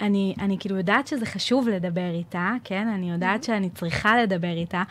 אני, 0.00 0.34
אני 0.40 0.56
כאילו 0.60 0.76
יודעת 0.76 1.06
שזה 1.06 1.26
חשוב 1.26 1.68
לדבר 1.68 2.10
איתה, 2.10 2.52
כן? 2.64 2.88
אני 2.88 3.10
יודעת 3.10 3.44
שאני 3.44 3.70
צריכה 3.70 4.22
לדבר 4.22 4.52
איתה, 4.56 4.82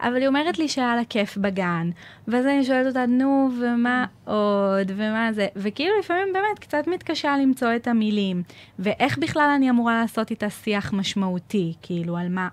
אבל 0.00 0.16
היא 0.16 0.28
אומרת 0.28 0.58
לי 0.58 0.68
שהיה 0.68 0.96
לה 0.96 1.04
כיף 1.04 1.36
בגן, 1.36 1.90
ואז 2.28 2.46
אני 2.46 2.64
שואלת 2.64 2.86
אותה, 2.86 3.06
נו, 3.06 3.50
ומה 3.60 4.04
עוד, 4.24 4.92
ומה 4.96 5.32
זה, 5.32 5.46
וכאילו 5.56 5.92
לפעמים 6.00 6.32
באמת 6.32 6.58
קצת 6.60 6.86
מתקשה 6.86 7.36
למצוא 7.42 7.68
את 7.76 7.88
המילים, 7.88 8.42
ואיך 8.78 9.18
בכלל 9.18 9.50
אני 9.56 9.70
אמורה 9.70 10.00
לעשות 10.00 10.30
איתה 10.30 10.50
שיח 10.50 10.92
משמעותי, 10.92 11.74
כאילו, 11.82 12.16
על 12.16 12.28
מה... 12.28 12.48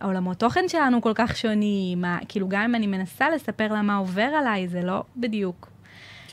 העולמות 0.00 0.38
תוכן 0.38 0.68
שלנו 0.68 1.02
כל 1.02 1.12
כך 1.14 1.36
שונים, 1.36 2.00
מה, 2.00 2.18
כאילו 2.28 2.48
גם 2.48 2.62
אם 2.62 2.74
אני 2.74 2.86
מנסה 2.86 3.30
לספר 3.30 3.72
לה 3.72 3.82
מה 3.82 3.96
עובר 3.96 4.22
עליי, 4.22 4.68
זה 4.68 4.82
לא 4.82 5.02
בדיוק. 5.16 5.73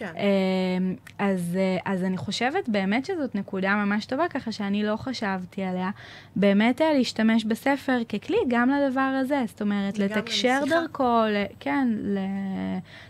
כן. 0.02 0.14
אמ, 0.18 0.96
אז, 1.20 1.58
אה, 1.60 1.78
אז 1.94 2.04
אני 2.04 2.18
חושבת 2.18 2.70
באמת 2.70 3.06
שזאת 3.06 3.36
נקודה 3.36 3.76
ממש 3.76 4.06
טובה, 4.06 4.28
ככה 4.28 4.52
שאני 4.52 4.84
לא 4.84 4.96
חשבתי 4.96 5.64
עליה. 5.64 5.90
באמת 6.36 6.82
אה, 6.82 6.94
להשתמש 6.94 7.46
בספר 7.46 8.00
ככלי 8.10 8.38
גם 8.48 8.70
לדבר 8.70 9.20
הזה, 9.22 9.44
זאת 9.48 9.62
אומרת, 9.62 10.00
לתקשר 10.00 10.60
לשיחה. 10.62 10.82
דרכו, 10.82 11.22
ל, 11.30 11.46
כן, 11.60 11.88
ל, 12.02 12.18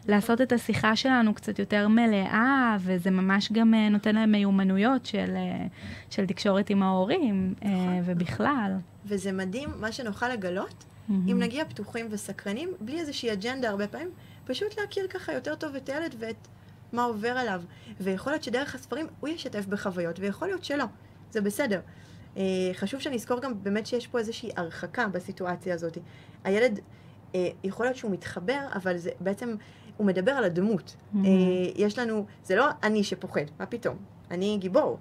לעשות 0.07 0.41
את 0.41 0.51
השיחה 0.51 0.95
שלנו 0.95 1.33
קצת 1.33 1.59
יותר 1.59 1.87
מלאה, 1.87 2.77
וזה 2.79 3.11
ממש 3.11 3.51
גם 3.51 3.73
אה, 3.73 3.89
נותן 3.89 4.15
להם 4.15 4.31
מיומנויות 4.31 5.05
של, 5.05 5.35
של 6.09 6.25
תקשורת 6.25 6.69
עם 6.69 6.83
ההורים, 6.83 7.53
נכון, 7.61 8.01
ובכלל. 8.05 8.71
וזה 9.05 9.31
מדהים 9.31 9.69
מה 9.79 9.91
שנוכל 9.91 10.29
לגלות, 10.29 10.85
אם 11.09 11.39
נגיע 11.39 11.65
פתוחים 11.65 12.07
וסקרנים, 12.09 12.69
בלי 12.79 12.99
איזושהי 12.99 13.33
אג'נדה 13.33 13.69
הרבה 13.69 13.87
פעמים, 13.87 14.09
פשוט 14.45 14.79
להכיר 14.79 15.07
ככה 15.07 15.33
יותר 15.33 15.55
טוב 15.55 15.75
את 15.75 15.89
הילד 15.89 16.15
ואת 16.19 16.47
מה 16.93 17.03
עובר 17.03 17.29
עליו. 17.29 17.61
ויכול 17.99 18.33
להיות 18.33 18.43
שדרך 18.43 18.75
הספרים 18.75 19.07
הוא 19.19 19.29
ישתף 19.29 19.65
בחוויות, 19.65 20.19
ויכול 20.19 20.47
להיות 20.47 20.63
שלא, 20.63 20.85
זה 21.31 21.41
בסדר. 21.41 21.79
אה, 22.37 22.43
חשוב 22.73 22.99
שנזכור 22.99 23.39
גם 23.41 23.63
באמת 23.63 23.87
שיש 23.87 24.07
פה 24.07 24.19
איזושהי 24.19 24.49
הרחקה 24.55 25.07
בסיטואציה 25.07 25.73
הזאת. 25.73 25.97
הילד, 26.43 26.79
אה, 27.35 27.49
יכול 27.63 27.85
להיות 27.85 27.97
שהוא 27.97 28.11
מתחבר, 28.11 28.59
אבל 28.75 28.97
זה 28.97 29.09
בעצם, 29.19 29.55
הוא 29.97 30.07
מדבר 30.07 30.31
על 30.31 30.43
הדמות. 30.43 30.95
אה, 31.15 31.21
יש 31.75 31.99
לנו, 31.99 32.25
זה 32.43 32.55
לא 32.55 32.65
אני 32.83 33.03
שפוחד, 33.03 33.45
מה 33.59 33.65
פתאום? 33.65 33.97
אני 34.31 34.57
גיבור. 34.59 34.99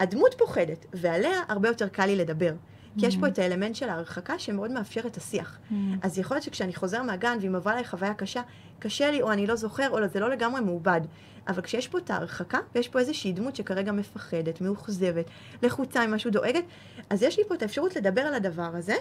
הדמות 0.00 0.34
פוחדת, 0.38 0.86
ועליה 0.92 1.40
הרבה 1.48 1.68
יותר 1.68 1.88
קל 1.88 2.06
לי 2.06 2.16
לדבר. 2.16 2.52
כי 2.98 3.06
יש 3.06 3.16
פה 3.16 3.28
את 3.28 3.38
האלמנט 3.38 3.74
של 3.74 3.88
ההרחקה 3.88 4.38
שמאוד 4.38 4.70
מאפשר 4.70 5.00
את 5.06 5.16
השיח. 5.16 5.58
אז 6.02 6.18
יכול 6.18 6.34
להיות 6.34 6.44
שכשאני 6.44 6.74
חוזר 6.74 7.02
מהגן 7.02 7.38
ואם 7.40 7.54
עברה 7.54 7.72
עליי 7.72 7.84
חוויה 7.84 8.14
קשה, 8.14 8.42
קשה 8.78 9.10
לי, 9.10 9.22
או 9.22 9.32
אני 9.32 9.46
לא 9.46 9.56
זוכר, 9.56 9.90
או 9.90 10.00
לא, 10.00 10.06
זה 10.06 10.20
לא 10.20 10.30
לגמרי 10.30 10.60
מעובד. 10.60 11.00
אבל 11.48 11.62
כשיש 11.62 11.88
פה 11.88 11.98
את 11.98 12.10
ההרחקה, 12.10 12.58
ויש 12.74 12.88
פה 12.88 12.98
איזושהי 12.98 13.32
דמות 13.32 13.56
שכרגע 13.56 13.92
מפחדת, 13.92 14.60
מאוכזבת, 14.60 15.24
לחוצה 15.62 16.06
ממשהו, 16.06 16.30
דואגת, 16.30 16.64
אז 17.10 17.22
יש 17.22 17.38
לי 17.38 17.44
פה 17.48 17.54
את 17.54 17.62
האפשרות 17.62 17.96
לדבר 17.96 18.20
על 18.20 18.34
הדבר 18.34 18.70
הזה, 18.74 18.94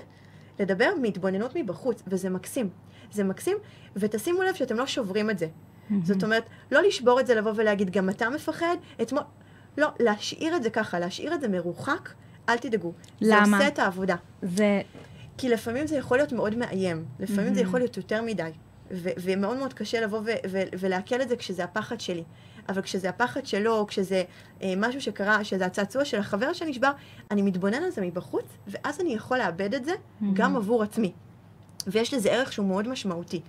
לדבר 0.59 0.89
מהתבוננות 1.01 1.51
מבחוץ, 1.55 2.03
וזה 2.07 2.29
מקסים. 2.29 2.69
זה 3.12 3.23
מקסים, 3.23 3.57
ותשימו 3.95 4.43
לב 4.43 4.55
שאתם 4.55 4.77
לא 4.77 4.85
שוברים 4.85 5.29
את 5.29 5.39
זה. 5.39 5.47
זאת 6.03 6.23
אומרת, 6.23 6.43
לא 6.71 6.81
לשבור 6.81 7.19
את 7.19 7.27
זה, 7.27 7.35
לבוא 7.35 7.51
ולהגיד, 7.55 7.89
גם 7.89 8.09
אתה 8.09 8.29
מפחד, 8.29 8.75
אתמול... 9.01 9.21
לא, 9.77 9.88
להשאיר 10.00 10.55
את 10.55 10.63
זה 10.63 10.69
ככה, 10.69 11.00
להשאיר 11.00 11.33
את 11.33 11.41
זה 11.41 11.47
מרוחק, 11.47 12.09
אל 12.50 12.57
תדאגו. 12.57 12.91
למה? 13.21 13.45
זה 13.45 13.55
עושה 13.55 13.67
את 13.67 13.79
העבודה. 13.79 14.15
זה, 14.41 14.81
כי 15.38 15.50
לפעמים 15.50 15.88
זה 15.88 15.95
יכול 15.95 16.17
להיות 16.17 16.31
מאוד 16.31 16.55
מאיים, 16.55 17.05
לפעמים 17.19 17.53
זה 17.53 17.62
יכול 17.62 17.79
להיות 17.79 17.97
יותר 17.97 18.21
מדי, 18.21 18.51
ו- 18.91 19.09
ומאוד 19.17 19.57
מאוד 19.57 19.73
קשה 19.73 20.01
לבוא 20.01 20.19
ו- 20.19 20.50
ו- 20.50 20.63
ולעכל 20.79 21.21
את 21.21 21.29
זה 21.29 21.35
כשזה 21.35 21.63
הפחד 21.63 22.00
שלי. 22.00 22.23
אבל 22.69 22.81
כשזה 22.81 23.09
הפחד 23.09 23.45
שלו, 23.45 23.77
או 23.77 23.88
כשזה 23.88 24.23
אה, 24.62 24.73
משהו 24.77 25.01
שקרה, 25.01 25.43
שזה 25.43 25.65
הצעצוע 25.65 26.05
של 26.05 26.19
החבר 26.19 26.53
שנשבר, 26.53 26.91
אני 27.31 27.41
מתבונן 27.41 27.83
על 27.83 27.91
זה 27.91 28.01
מבחוץ, 28.01 28.45
ואז 28.67 29.00
אני 29.01 29.13
יכול 29.13 29.38
לאבד 29.38 29.73
את 29.73 29.85
זה 29.85 29.91
גם 30.33 30.55
עבור 30.55 30.83
עצמי. 30.83 31.12
ויש 31.88 32.13
לזה 32.13 32.31
ערך 32.31 32.53
שהוא 32.53 32.67
מאוד 32.67 32.88
משמעותי. 32.88 33.41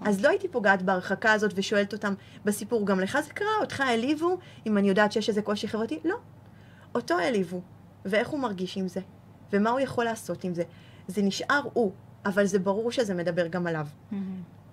אז 0.00 0.24
לא 0.24 0.28
הייתי 0.28 0.48
פוגעת 0.48 0.82
בהרחקה 0.82 1.32
הזאת 1.32 1.52
ושואלת 1.54 1.92
אותם 1.92 2.14
בסיפור, 2.44 2.86
גם 2.86 3.00
לך 3.00 3.18
זה 3.26 3.32
קרה? 3.32 3.48
אותך 3.60 3.80
העליבו? 3.80 4.38
אם 4.66 4.78
אני 4.78 4.88
יודעת 4.88 5.12
שיש 5.12 5.28
איזה 5.28 5.42
קושי 5.42 5.68
חברתי? 5.68 5.98
לא. 6.04 6.16
אותו 6.94 7.18
העליבו. 7.18 7.60
ואיך 8.04 8.28
הוא 8.28 8.40
מרגיש 8.40 8.76
עם 8.76 8.88
זה? 8.88 9.00
ומה 9.52 9.70
הוא 9.70 9.80
יכול 9.80 10.04
לעשות 10.04 10.44
עם 10.44 10.54
זה? 10.54 10.62
זה 11.06 11.22
נשאר 11.22 11.60
הוא, 11.72 11.92
אבל 12.24 12.44
זה 12.46 12.58
ברור 12.58 12.92
שזה 12.92 13.14
מדבר 13.14 13.46
גם 13.46 13.66
עליו. 13.66 13.86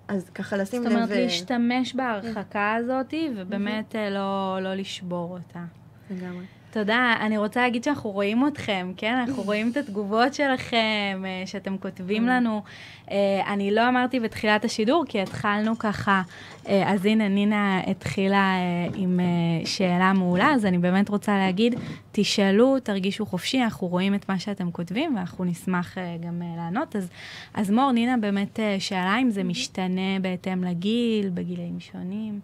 אז 0.08 0.30
ככה 0.30 0.56
לשים 0.56 0.82
זאת 0.82 0.92
לב... 0.92 0.96
אומרת, 0.96 1.10
אה, 1.10 1.20
להשתמש 1.22 1.94
בהרחקה 1.94 2.74
הזאת, 2.74 3.14
ובאמת 3.36 3.96
אה, 3.96 4.10
לא, 4.10 4.58
לא 4.60 4.74
לשבור 4.74 5.32
אותה. 5.32 5.64
לגמרי. 6.10 6.44
תודה. 6.70 7.14
אני 7.20 7.38
רוצה 7.38 7.60
להגיד 7.60 7.84
שאנחנו 7.84 8.10
רואים 8.10 8.46
אתכם, 8.48 8.92
כן? 8.96 9.14
אנחנו 9.14 9.42
רואים 9.48 9.70
את 9.70 9.76
התגובות 9.76 10.34
שלכם, 10.34 11.22
אה, 11.24 11.42
שאתם 11.46 11.78
כותבים 11.78 12.26
לנו. 12.26 12.62
אה, 13.10 13.52
אני 13.52 13.70
לא 13.70 13.88
אמרתי 13.88 14.20
בתחילת 14.20 14.64
השידור, 14.64 15.04
כי 15.08 15.20
התחלנו 15.20 15.78
ככה, 15.78 16.22
אה, 16.68 16.92
אז 16.92 17.06
הנה, 17.06 17.28
נינה 17.28 17.80
התחילה 17.86 18.52
עם 18.94 19.20
שאלה 19.64 20.12
מעולה, 20.12 20.52
אז 20.54 20.66
אני 20.66 20.78
באמת 20.78 21.08
רוצה 21.08 21.38
להגיד, 21.38 21.74
תשאלו, 22.12 22.80
תרגישו 22.80 23.26
חופשי, 23.26 23.62
אנחנו 23.62 23.86
רואים 23.86 24.14
את 24.14 24.28
מה 24.28 24.38
שאתם 24.38 24.70
כותבים, 24.70 25.16
ואנחנו 25.16 25.44
נשמח 25.44 25.96
גם 26.20 26.42
לענות. 26.56 26.96
אז, 26.96 27.08
אז 27.54 27.70
מור, 27.70 27.92
נינה 27.92 28.16
באמת 28.16 28.60
שאלה 28.78 29.18
אם 29.18 29.30
זה 29.30 29.44
משתנה 29.44 30.20
בהתאם 30.20 30.64
לגיל, 30.64 31.30
בגילאים 31.34 31.80
שונים. 31.80 32.40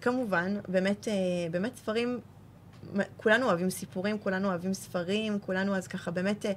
כמובן, 0.00 0.56
באמת, 0.68 1.08
אה, 1.08 1.14
באמת 1.50 1.76
ספרים, 1.76 2.20
כולנו 3.16 3.46
אוהבים 3.46 3.70
סיפורים, 3.70 4.18
כולנו 4.18 4.48
אוהבים 4.48 4.74
ספרים, 4.74 5.38
כולנו 5.38 5.76
אז 5.76 5.88
ככה 5.88 6.10
באמת, 6.10 6.46
אה, 6.46 6.52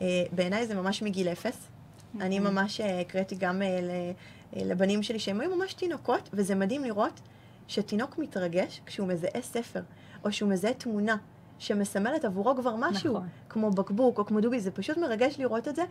אה, 0.00 0.24
בעיניי 0.32 0.66
זה 0.66 0.74
ממש 0.74 1.02
מגיל 1.02 1.28
אפס. 1.28 1.68
אני 2.20 2.38
ממש 2.38 2.80
אה, 2.80 3.00
הקראתי 3.00 3.34
גם 3.34 3.62
לבנים 4.56 5.02
שלי 5.02 5.18
שהם 5.18 5.40
היו 5.40 5.56
ממש 5.56 5.74
תינוקות, 5.74 6.28
וזה 6.32 6.54
מדהים 6.54 6.84
לראות 6.84 7.20
שתינוק 7.68 8.18
מתרגש 8.18 8.80
כשהוא 8.86 9.08
מזהה 9.08 9.42
ספר, 9.42 9.82
או 10.24 10.32
שהוא 10.32 10.50
מזהה 10.50 10.74
תמונה. 10.74 11.16
שמסמלת 11.58 12.24
עבורו 12.24 12.56
כבר 12.56 12.76
משהו, 12.78 13.14
נכון. 13.14 13.28
כמו 13.48 13.70
בקבוק 13.70 14.18
או 14.18 14.26
כמו 14.26 14.40
דובי, 14.40 14.60
זה 14.60 14.70
פשוט 14.70 14.96
מרגש 14.96 15.38
לראות 15.38 15.68
את 15.68 15.76
זה. 15.76 15.82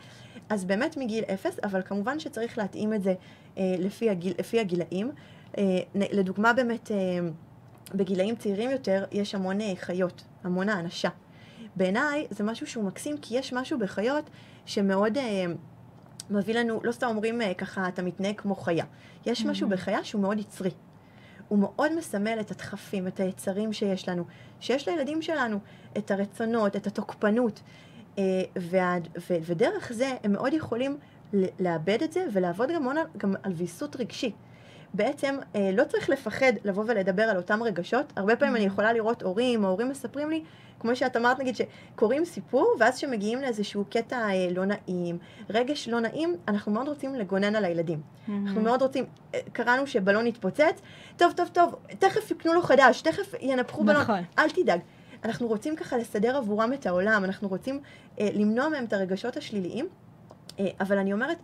אז 0.49 0.65
באמת 0.65 0.97
מגיל 0.97 1.23
אפס, 1.23 1.59
אבל 1.63 1.81
כמובן 1.81 2.19
שצריך 2.19 2.57
להתאים 2.57 2.93
את 2.93 3.03
זה 3.03 3.13
אה, 3.57 3.75
לפי, 3.79 4.09
הגיל, 4.09 4.33
לפי 4.39 4.59
הגילאים. 4.59 5.11
אה, 5.57 5.63
לדוגמה 5.95 6.53
באמת, 6.53 6.91
אה, 6.91 6.97
בגילאים 7.93 8.35
צעירים 8.35 8.69
יותר 8.69 9.05
יש 9.11 9.35
המון 9.35 9.61
אה, 9.61 9.73
חיות, 9.75 10.23
המון 10.43 10.69
האנשה. 10.69 11.09
בעיניי 11.75 12.27
זה 12.29 12.43
משהו 12.43 12.67
שהוא 12.67 12.83
מקסים, 12.83 13.17
כי 13.17 13.37
יש 13.37 13.53
משהו 13.53 13.79
בחיות 13.79 14.29
שמאוד, 14.65 15.17
אה, 15.17 15.45
מביא 16.29 16.55
לנו, 16.55 16.79
לא 16.83 16.91
סתם 16.91 17.07
אומרים 17.07 17.41
אה, 17.41 17.53
ככה, 17.53 17.87
אתה 17.87 18.01
מתנהג 18.01 18.35
כמו 18.37 18.55
חיה. 18.55 18.85
יש 19.25 19.45
משהו 19.45 19.69
בחיה 19.69 20.03
שהוא 20.03 20.21
מאוד 20.21 20.39
יצרי. 20.39 20.71
הוא 21.47 21.59
מאוד 21.59 21.95
מסמל 21.97 22.37
את 22.39 22.51
הדחפים, 22.51 23.07
את 23.07 23.19
היצרים 23.19 23.73
שיש 23.73 24.09
לנו, 24.09 24.23
שיש 24.59 24.87
לילדים 24.87 25.21
שלנו, 25.21 25.59
את 25.97 26.11
הרצונות, 26.11 26.75
את 26.75 26.87
התוקפנות, 26.87 27.61
אה, 28.17 28.23
וה, 28.55 28.97
ו, 29.29 29.33
ודרך 29.45 29.91
זה 29.93 30.11
הם 30.23 30.31
מאוד 30.31 30.53
יכולים 30.53 30.97
לאבד 31.59 32.03
את 32.03 32.11
זה 32.11 32.25
ולעבוד 32.33 32.69
גם, 32.75 32.87
על, 32.89 32.97
גם 33.17 33.33
על 33.43 33.51
ויסות 33.51 33.95
רגשי. 33.95 34.31
בעצם 34.95 35.35
אה, 35.55 35.69
לא 35.73 35.83
צריך 35.83 36.09
לפחד 36.09 36.53
לבוא 36.63 36.83
ולדבר 36.87 37.23
על 37.23 37.37
אותם 37.37 37.63
רגשות. 37.63 38.13
הרבה 38.15 38.35
פעמים 38.35 38.55
אני 38.55 38.65
יכולה 38.65 38.93
לראות 38.93 39.21
הורים, 39.21 39.63
או 39.63 39.69
הורים 39.69 39.89
מספרים 39.89 40.29
לי, 40.29 40.43
כמו 40.79 40.95
שאת 40.95 41.17
אמרת 41.17 41.39
נגיד, 41.39 41.55
שקוראים 41.55 42.25
סיפור, 42.25 42.75
ואז 42.79 42.97
כשמגיעים 42.97 43.41
לאיזשהו 43.41 43.85
קטע 43.89 44.17
אה, 44.17 44.47
לא 44.51 44.65
נעים, 44.65 45.17
רגש 45.49 45.89
לא 45.89 45.99
נעים, 45.99 46.35
אנחנו 46.47 46.71
מאוד 46.71 46.87
רוצים 46.87 47.15
לגונן 47.15 47.55
על 47.55 47.65
הילדים. 47.65 48.01
אנחנו 48.27 48.61
מאוד 48.61 48.81
רוצים, 48.81 49.05
אה, 49.33 49.39
קראנו 49.53 49.87
שבלון 49.87 50.27
התפוצץ, 50.27 50.81
טוב, 51.17 51.33
טוב, 51.35 51.47
טוב, 51.53 51.75
תכף 51.99 52.31
יקנו 52.31 52.53
לו 52.53 52.61
חדש, 52.61 53.01
תכף 53.01 53.33
ינפחו 53.41 53.83
בלון, 53.83 54.01
נכון. 54.01 54.19
אל 54.39 54.49
תדאג. 54.49 54.79
אנחנו 55.25 55.47
רוצים 55.47 55.75
ככה 55.75 55.97
לסדר 55.97 56.37
עבורם 56.37 56.73
את 56.73 56.85
העולם, 56.85 57.23
אנחנו 57.23 57.47
רוצים 57.47 57.79
אה, 58.19 58.29
למנוע 58.33 58.69
מהם 58.69 58.85
את 58.85 58.93
הרגשות 58.93 59.37
השליליים, 59.37 59.87
אה, 60.59 60.67
אבל 60.79 60.97
אני 60.97 61.13
אומרת, 61.13 61.37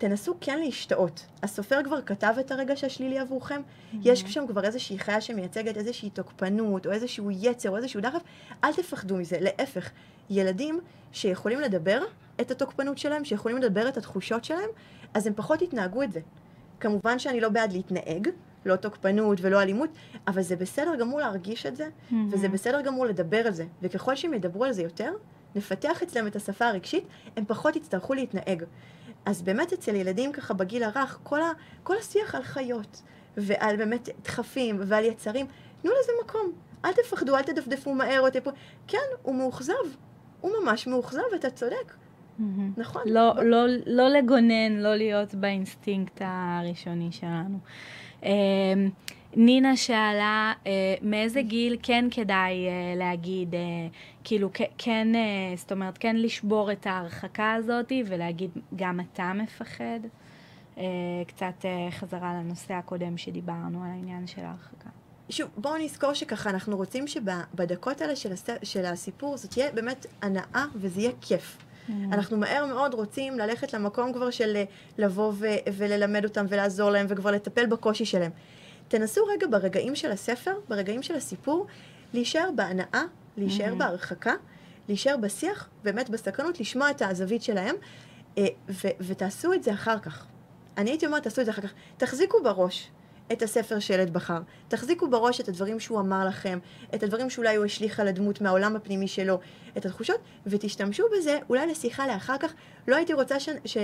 תנסו 0.00 0.34
כן 0.40 0.58
להשתאות. 0.58 1.26
הסופר 1.42 1.82
כבר 1.84 2.02
כתב 2.02 2.34
את 2.40 2.52
הרגש 2.52 2.84
השלילי 2.84 3.18
עבורכם, 3.18 3.60
יש 4.02 4.20
שם 4.20 4.46
כבר 4.46 4.64
איזושהי 4.64 4.98
חיה 4.98 5.20
שמייצגת 5.20 5.76
איזושהי 5.76 6.10
תוקפנות, 6.10 6.86
או 6.86 6.92
איזשהו 6.92 7.30
יצר, 7.30 7.70
או 7.70 7.76
איזשהו 7.76 8.00
דחף, 8.00 8.20
אל 8.64 8.72
תפחדו 8.72 9.16
מזה, 9.16 9.36
להפך. 9.40 9.90
ילדים 10.30 10.80
שיכולים 11.12 11.60
לדבר 11.60 12.02
את 12.40 12.50
התוקפנות 12.50 12.98
שלהם, 12.98 13.24
שיכולים 13.24 13.58
לדבר 13.58 13.88
את 13.88 13.96
התחושות 13.96 14.44
שלהם, 14.44 14.70
אז 15.14 15.26
הם 15.26 15.32
פחות 15.36 15.62
יתנהגו 15.62 16.02
את 16.02 16.12
זה. 16.12 16.20
כמובן 16.80 17.18
שאני 17.18 17.40
לא 17.40 17.48
בעד 17.48 17.72
להתנהג, 17.72 18.28
לא 18.64 18.76
תוקפנות 18.76 19.38
ולא 19.40 19.62
אלימות, 19.62 19.90
אבל 20.26 20.42
זה 20.42 20.56
בסדר 20.56 20.94
גמור 20.96 21.20
להרגיש 21.20 21.66
את 21.66 21.76
זה, 21.76 21.88
וזה 22.30 22.48
בסדר 22.48 22.80
גמור 22.80 23.06
לדבר 23.06 23.46
על 23.46 23.52
זה. 23.52 23.64
וככל 23.82 24.16
שהם 24.16 24.34
ידברו 24.34 24.64
על 24.64 24.72
זה 24.72 24.82
יותר, 24.82 25.12
נפתח 25.54 26.02
אצלם 26.02 26.26
את 26.26 26.36
השפה 26.36 26.66
הרגשית, 26.66 27.04
הם 27.36 27.44
פחות 27.44 27.76
יצטרכו 27.76 28.14
להתנהג. 28.14 28.64
אז 29.24 29.42
באמת 29.42 29.72
אצל 29.72 29.94
ילדים 29.94 30.32
ככה 30.32 30.54
בגיל 30.54 30.82
הרך, 30.82 31.18
כל, 31.22 31.42
ה, 31.42 31.52
כל 31.82 31.96
השיח 31.98 32.34
על 32.34 32.42
חיות, 32.42 33.02
ועל 33.36 33.76
באמת 33.76 34.08
דחפים, 34.24 34.80
ועל 34.86 35.04
יצרים, 35.04 35.46
תנו 35.82 35.90
לזה 35.90 36.12
מקום. 36.24 36.52
אל 36.84 36.92
תפחדו, 36.92 37.36
אל 37.36 37.42
תדפדפו 37.42 37.94
מהר 37.94 38.20
או 38.20 38.30
תפו... 38.30 38.50
כן, 38.86 38.98
הוא 39.22 39.34
מאוכזב. 39.34 39.74
הוא 40.40 40.52
ממש 40.62 40.86
מאוכזב, 40.86 41.22
אתה 41.34 41.50
צודק. 41.50 41.94
נכון. 42.76 43.02
לא, 43.06 43.34
לא, 43.44 43.66
לא 43.86 44.08
לגונן, 44.08 44.72
לא 44.72 44.94
להיות 44.94 45.34
באינסטינקט 45.34 46.22
הראשוני 46.24 47.12
שלנו. 47.12 47.58
נינה 49.36 49.76
שאלה, 49.76 50.52
אה, 50.66 50.94
מאיזה 51.02 51.42
גיל 51.42 51.76
כן 51.82 52.04
כדאי 52.10 52.66
אה, 52.68 52.94
להגיד, 52.96 53.54
אה, 53.54 53.60
כאילו, 54.24 54.50
כ- 54.54 54.72
כן, 54.78 55.08
אה, 55.14 55.56
זאת 55.56 55.72
אומרת, 55.72 55.98
כן 55.98 56.16
לשבור 56.16 56.72
את 56.72 56.86
ההרחקה 56.86 57.52
הזאת 57.52 57.92
ולהגיד, 58.06 58.50
גם 58.76 59.00
אתה 59.00 59.32
מפחד? 59.34 60.00
אה, 60.78 60.84
קצת 61.26 61.64
אה, 61.64 61.88
חזרה 61.90 62.34
לנושא 62.34 62.74
הקודם 62.74 63.16
שדיברנו 63.16 63.84
על 63.84 63.90
העניין 63.90 64.26
של 64.26 64.40
ההרחקה. 64.40 64.90
שוב, 65.30 65.48
בואו 65.56 65.78
נזכור 65.78 66.14
שככה 66.14 66.50
אנחנו 66.50 66.76
רוצים 66.76 67.06
שבדקות 67.06 68.00
האלה 68.00 68.16
של, 68.16 68.32
הס... 68.32 68.46
של 68.62 68.84
הסיפור 68.84 69.36
זאת 69.36 69.50
תהיה 69.50 69.72
באמת 69.72 70.06
הנאה 70.22 70.64
וזה 70.74 71.00
יהיה 71.00 71.12
כיף. 71.20 71.58
אנחנו 72.12 72.36
מהר 72.36 72.66
מאוד 72.66 72.94
רוצים 72.94 73.38
ללכת 73.38 73.72
למקום 73.74 74.12
כבר 74.12 74.30
של 74.30 74.56
אה, 74.56 74.64
לבוא 74.98 75.32
ו... 75.34 75.46
וללמד 75.72 76.24
אותם 76.24 76.46
ולעזור 76.48 76.90
להם 76.90 77.06
וכבר 77.08 77.30
לטפל 77.30 77.66
בקושי 77.66 78.04
שלהם. 78.04 78.30
תנסו 78.90 79.24
רגע 79.24 79.46
ברגעים 79.46 79.94
של 79.94 80.10
הספר, 80.10 80.52
ברגעים 80.68 81.02
של 81.02 81.14
הסיפור, 81.14 81.66
להישאר 82.12 82.50
בהנאה, 82.56 83.02
להישאר 83.36 83.74
בהרחקה, 83.74 84.34
להישאר 84.88 85.16
בשיח, 85.16 85.68
באמת 85.82 86.10
בסקרנות, 86.10 86.60
לשמוע 86.60 86.90
את 86.90 87.02
הזווית 87.02 87.42
שלהם, 87.42 87.74
אה, 88.38 88.46
ו... 88.68 88.88
ותעשו 89.00 89.52
את 89.52 89.62
זה 89.62 89.72
אחר 89.72 89.98
כך. 89.98 90.26
אני 90.76 90.90
הייתי 90.90 91.06
אומרת, 91.06 91.22
תעשו 91.22 91.40
את 91.40 91.46
זה 91.46 91.52
אחר 91.52 91.62
כך. 91.62 91.72
תחזיקו 91.96 92.42
בראש 92.42 92.90
את 93.32 93.42
הספר 93.42 93.78
שילד 93.78 94.12
בחר. 94.12 94.40
תחזיקו 94.68 95.10
בראש 95.10 95.40
את 95.40 95.48
הדברים 95.48 95.80
שהוא 95.80 96.00
אמר 96.00 96.26
לכם, 96.26 96.58
את 96.94 97.02
הדברים 97.02 97.30
שאולי 97.30 97.56
הוא 97.56 97.64
השליך 97.64 98.00
על 98.00 98.08
הדמות 98.08 98.40
מהעולם 98.40 98.76
הפנימי 98.76 99.08
שלו, 99.08 99.40
את 99.76 99.86
התחושות, 99.86 100.20
ותשתמשו 100.46 101.04
בזה 101.18 101.38
אולי 101.48 101.66
לשיחה 101.66 102.06
לאחר 102.06 102.38
כך. 102.38 102.52
לא 102.88 102.96
הייתי 102.96 103.14
רוצה 103.14 103.40
ש... 103.40 103.48
ש... 103.64 103.76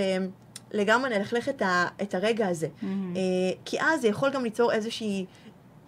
לגמרי 0.77 1.19
נלכלך 1.19 1.49
את, 1.49 1.63
ה... 1.63 1.87
את 2.03 2.15
הרגע 2.15 2.49
הזה. 2.49 2.69
אה, 2.83 3.21
כי 3.65 3.81
אז 3.81 4.01
זה 4.01 4.09
יכול 4.09 4.31
גם 4.31 4.45
ליצור 4.45 4.73
איזושהי, 4.73 5.27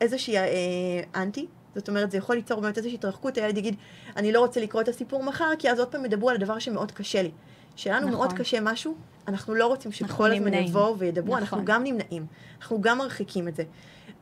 איזושהי 0.00 0.36
אה, 0.36 0.44
אנטי. 1.14 1.46
זאת 1.74 1.88
אומרת, 1.88 2.10
זה 2.10 2.18
יכול 2.18 2.36
ליצור 2.36 2.60
באמת 2.60 2.78
איזושהי 2.78 2.94
התרחקות, 2.94 3.36
הילד 3.36 3.58
יגיד, 3.58 3.76
אני 4.16 4.32
לא 4.32 4.40
רוצה 4.40 4.60
לקרוא 4.60 4.82
את 4.82 4.88
הסיפור 4.88 5.22
מחר, 5.22 5.50
כי 5.58 5.70
אז 5.70 5.78
עוד 5.78 5.88
פעם 5.88 6.04
ידברו 6.04 6.30
על 6.30 6.36
הדבר 6.36 6.58
שמאוד 6.58 6.92
קשה 6.92 7.22
לי. 7.22 7.30
שלנו 7.78 8.06
נכון. 8.06 8.10
מאוד 8.12 8.32
קשה 8.32 8.60
משהו, 8.60 8.94
אנחנו 9.28 9.54
לא 9.54 9.66
רוצים 9.66 9.92
שכל 9.92 10.32
הזמן. 10.32 10.54
יבואו 10.54 10.98
וידברו, 10.98 11.26
נכון. 11.26 11.38
אנחנו 11.38 11.64
גם 11.64 11.84
נמנעים, 11.84 12.26
אנחנו 12.60 12.80
גם 12.80 12.98
מרחיקים 12.98 13.48
את 13.48 13.56
זה. 13.56 13.62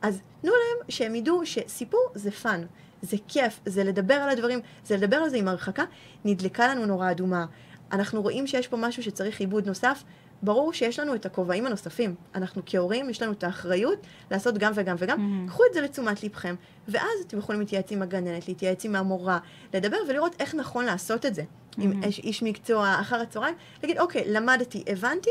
אז 0.01 0.21
תנו 0.41 0.51
להם 0.51 0.89
שהם 0.89 1.15
ידעו 1.15 1.45
שסיפור 1.45 2.01
זה 2.15 2.31
fun, 2.31 2.63
זה 3.01 3.17
כיף, 3.27 3.59
זה 3.65 3.83
לדבר 3.83 4.13
על 4.13 4.29
הדברים, 4.29 4.59
זה 4.85 4.97
לדבר 4.97 5.17
על 5.17 5.29
זה 5.29 5.37
עם 5.37 5.47
הרחקה. 5.47 5.83
נדלקה 6.25 6.67
לנו 6.67 6.85
נורה 6.85 7.11
אדומה, 7.11 7.45
אנחנו 7.91 8.21
רואים 8.21 8.47
שיש 8.47 8.67
פה 8.67 8.77
משהו 8.77 9.03
שצריך 9.03 9.39
עיבוד 9.39 9.67
נוסף, 9.67 10.03
ברור 10.41 10.73
שיש 10.73 10.99
לנו 10.99 11.15
את 11.15 11.25
הכובעים 11.25 11.65
הנוספים. 11.65 12.15
אנחנו 12.35 12.61
כהורים, 12.65 13.09
יש 13.09 13.21
לנו 13.21 13.31
את 13.31 13.43
האחריות 13.43 14.07
לעשות 14.31 14.57
גם 14.57 14.71
וגם 14.75 14.95
וגם. 14.99 15.45
קחו 15.47 15.63
את 15.69 15.73
זה 15.73 15.81
לתשומת 15.81 16.23
לבכם, 16.23 16.55
ואז 16.87 17.21
אתם 17.27 17.37
יכולים 17.37 17.61
להתייעץ 17.61 17.91
עם 17.91 18.01
הגננת, 18.01 18.47
להתייעץ 18.47 18.85
עם 18.85 18.95
המורה, 18.95 19.39
לדבר 19.73 19.97
ולראות 20.09 20.35
איך 20.39 20.55
נכון 20.55 20.85
לעשות 20.85 21.25
את 21.25 21.35
זה. 21.35 21.43
עם 21.77 22.03
איש, 22.03 22.19
איש 22.19 22.43
מקצוע 22.43 22.97
אחר 23.01 23.21
הצהריים, 23.21 23.55
להגיד, 23.83 23.99
אוקיי, 23.99 24.23
למדתי, 24.27 24.83
הבנתי, 24.87 25.29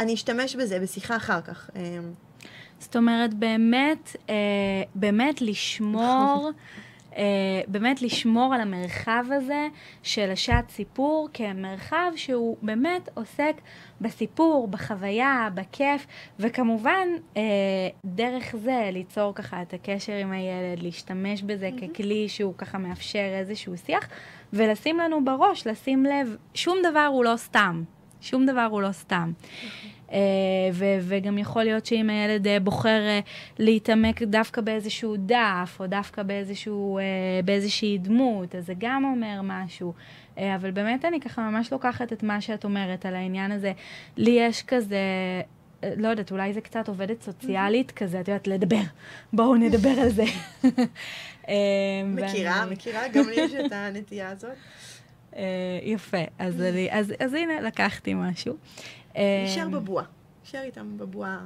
אני 0.00 0.14
אשתמש 0.14 0.56
בזה 0.56 0.80
בשיחה 0.80 1.16
אחר 1.16 1.40
כך. 1.40 1.70
אמ, 1.76 2.12
זאת 2.78 2.96
אומרת, 2.96 3.34
באמת, 3.34 4.16
אה, 4.28 4.34
באמת 4.94 5.42
לשמור, 5.42 6.50
באמת 7.68 8.02
לשמור 8.02 8.54
על 8.54 8.60
המרחב 8.60 9.24
הזה 9.30 9.68
של 10.02 10.30
השעת 10.30 10.70
סיפור 10.70 11.28
כמרחב 11.34 12.12
שהוא 12.16 12.56
באמת 12.62 13.08
עוסק 13.14 13.54
בסיפור, 14.00 14.68
בחוויה, 14.68 15.48
בכיף, 15.54 16.06
וכמובן, 16.38 17.08
אה, 17.36 17.42
דרך 18.04 18.56
זה 18.56 18.90
ליצור 18.92 19.34
ככה 19.34 19.62
את 19.62 19.74
הקשר 19.74 20.12
עם 20.12 20.32
הילד, 20.32 20.82
להשתמש 20.82 21.42
בזה 21.42 21.70
ככלי 21.82 22.28
שהוא 22.28 22.54
ככה 22.58 22.78
מאפשר 22.78 23.34
איזשהו 23.38 23.76
שיח, 23.76 24.08
ולשים 24.52 24.98
לנו 24.98 25.24
בראש, 25.24 25.66
לשים 25.66 26.04
לב, 26.04 26.36
שום 26.54 26.78
דבר 26.90 27.08
הוא 27.12 27.24
לא 27.24 27.36
סתם. 27.36 27.82
שום 28.20 28.46
דבר 28.46 28.68
הוא 28.70 28.82
לא 28.82 28.92
סתם. 28.92 29.32
אה, 29.64 29.68
ו- 30.72 30.98
וגם 31.00 31.38
יכול 31.38 31.64
להיות 31.64 31.86
שאם 31.86 32.10
הילד 32.10 32.46
אה, 32.46 32.60
בוחר 32.60 33.00
אה, 33.06 33.20
להתעמק 33.58 34.22
דווקא 34.22 34.60
באיזשהו 34.60 35.16
דף, 35.16 35.76
או 35.80 35.86
דווקא 35.86 36.22
באיזשהו, 36.22 36.98
אה, 36.98 37.02
באיזושהי 37.44 37.98
דמות, 37.98 38.54
אז 38.54 38.66
זה 38.66 38.72
גם 38.78 39.04
אומר 39.04 39.40
משהו. 39.42 39.92
אה, 40.38 40.54
אבל 40.54 40.70
באמת 40.70 41.04
אני 41.04 41.20
ככה 41.20 41.50
ממש 41.50 41.72
לוקחת 41.72 42.12
את 42.12 42.22
מה 42.22 42.40
שאת 42.40 42.64
אומרת 42.64 43.06
על 43.06 43.14
העניין 43.14 43.52
הזה. 43.52 43.72
לי 44.16 44.30
יש 44.30 44.62
כזה... 44.62 44.96
אה, 45.84 45.92
לא 45.96 46.08
יודעת, 46.08 46.32
אולי 46.32 46.52
זה 46.52 46.60
קצת 46.60 46.88
עובדת 46.88 47.22
סוציאלית 47.22 47.90
כזה, 47.90 48.20
את 48.20 48.28
יודעת, 48.28 48.46
לדבר. 48.46 48.82
בואו 49.32 49.54
נדבר 49.54 50.00
על 50.02 50.08
זה. 50.08 50.24
אה, 51.48 51.54
מכירה, 52.04 52.66
מכירה, 52.66 53.08
גם 53.08 53.28
לי 53.28 53.34
יש 53.40 53.52
את 53.54 53.72
הנטייה 53.72 54.30
הזאת. 54.30 54.50
אה, 55.36 55.42
יפה, 55.82 56.22
אז, 56.38 56.62
אני, 56.62 56.88
אז, 56.90 57.14
אז 57.20 57.34
הנה, 57.34 57.60
לקחתי 57.60 58.14
משהו. 58.14 58.56
אה, 59.18 59.44
נשאר 59.46 59.68
בבועה. 59.68 60.04
נשאר 60.44 60.62
איתם 60.62 60.98
בבועה. 60.98 61.38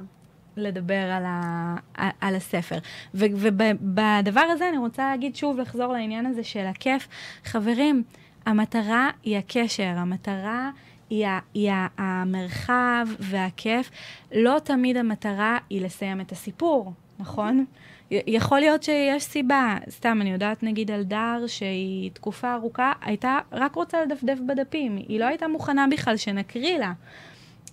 לדבר 0.57 1.11
על, 1.11 1.23
ה, 1.25 1.75
על 2.21 2.35
הספר. 2.35 2.77
ובדבר 3.13 4.45
הזה 4.51 4.69
אני 4.69 4.77
רוצה 4.77 5.09
להגיד 5.09 5.35
שוב, 5.35 5.59
לחזור 5.59 5.93
לעניין 5.93 6.25
הזה 6.25 6.43
של 6.43 6.65
הכיף. 6.65 7.07
חברים, 7.45 8.03
המטרה 8.45 9.09
היא 9.23 9.37
הקשר, 9.37 9.93
המטרה 9.95 10.71
היא, 11.09 11.27
ה, 11.27 11.39
היא 11.53 11.71
המרחב 11.97 13.07
והכיף. 13.19 13.91
לא 14.31 14.59
תמיד 14.63 14.97
המטרה 14.97 15.57
היא 15.69 15.81
לסיים 15.81 16.21
את 16.21 16.31
הסיפור, 16.31 16.93
נכון? 17.19 17.65
יכול 18.11 18.59
להיות 18.59 18.83
שיש 18.83 19.23
סיבה, 19.23 19.77
סתם, 19.89 20.17
אני 20.21 20.31
יודעת 20.31 20.63
נגיד 20.63 20.91
על 20.91 21.03
דר 21.03 21.43
שהיא 21.47 22.11
תקופה 22.11 22.53
ארוכה 22.53 22.91
הייתה 23.01 23.39
רק 23.51 23.75
רוצה 23.75 24.05
לדפדף 24.05 24.37
בדפים, 24.47 24.95
היא 24.95 25.19
לא 25.19 25.25
הייתה 25.25 25.47
מוכנה 25.47 25.85
בכלל 25.91 26.17
שנקריא 26.17 26.77
לה. 26.77 26.93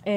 אה, 0.07 0.13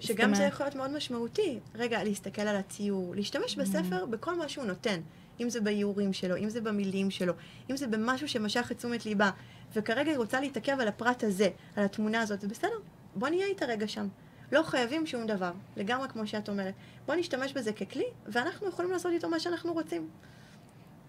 שגם 0.00 0.34
זה 0.34 0.42
יכול 0.42 0.66
להיות 0.66 0.74
מאוד 0.74 0.90
משמעותי. 0.90 1.58
רגע, 1.74 2.04
להסתכל 2.04 2.42
על 2.42 2.56
הציור, 2.56 3.14
להשתמש 3.14 3.56
בספר 3.56 4.06
בכל 4.06 4.38
מה 4.38 4.48
שהוא 4.48 4.64
נותן. 4.64 5.00
אם 5.40 5.50
זה 5.50 5.60
באיורים 5.60 6.12
שלו, 6.12 6.36
אם 6.36 6.48
זה 6.48 6.60
במילים 6.60 7.10
שלו, 7.10 7.32
אם 7.70 7.76
זה 7.76 7.86
במשהו 7.86 8.28
שמשך 8.28 8.72
את 8.72 8.76
תשומת 8.76 9.06
ליבה. 9.06 9.30
וכרגע 9.76 10.10
היא 10.10 10.18
רוצה 10.18 10.40
להתעכב 10.40 10.76
על 10.80 10.88
הפרט 10.88 11.24
הזה, 11.24 11.48
על 11.76 11.84
התמונה 11.84 12.20
הזאת, 12.20 12.40
זה 12.40 12.48
בסדר. 12.48 12.78
בוא 13.14 13.28
נהיה 13.28 13.46
איתה 13.46 13.66
רגע 13.66 13.88
שם. 13.88 14.08
לא 14.52 14.62
חייבים 14.62 15.06
שום 15.06 15.26
דבר, 15.26 15.52
לגמרי 15.76 16.08
כמו 16.08 16.26
שאת 16.26 16.48
אומרת. 16.48 16.74
בוא 17.06 17.14
נשתמש 17.14 17.52
בזה 17.52 17.72
ככלי, 17.72 18.06
ואנחנו 18.26 18.68
יכולים 18.68 18.90
לעשות 18.90 19.12
איתו 19.12 19.28
מה 19.28 19.40
שאנחנו 19.40 19.72
רוצים. 19.72 20.08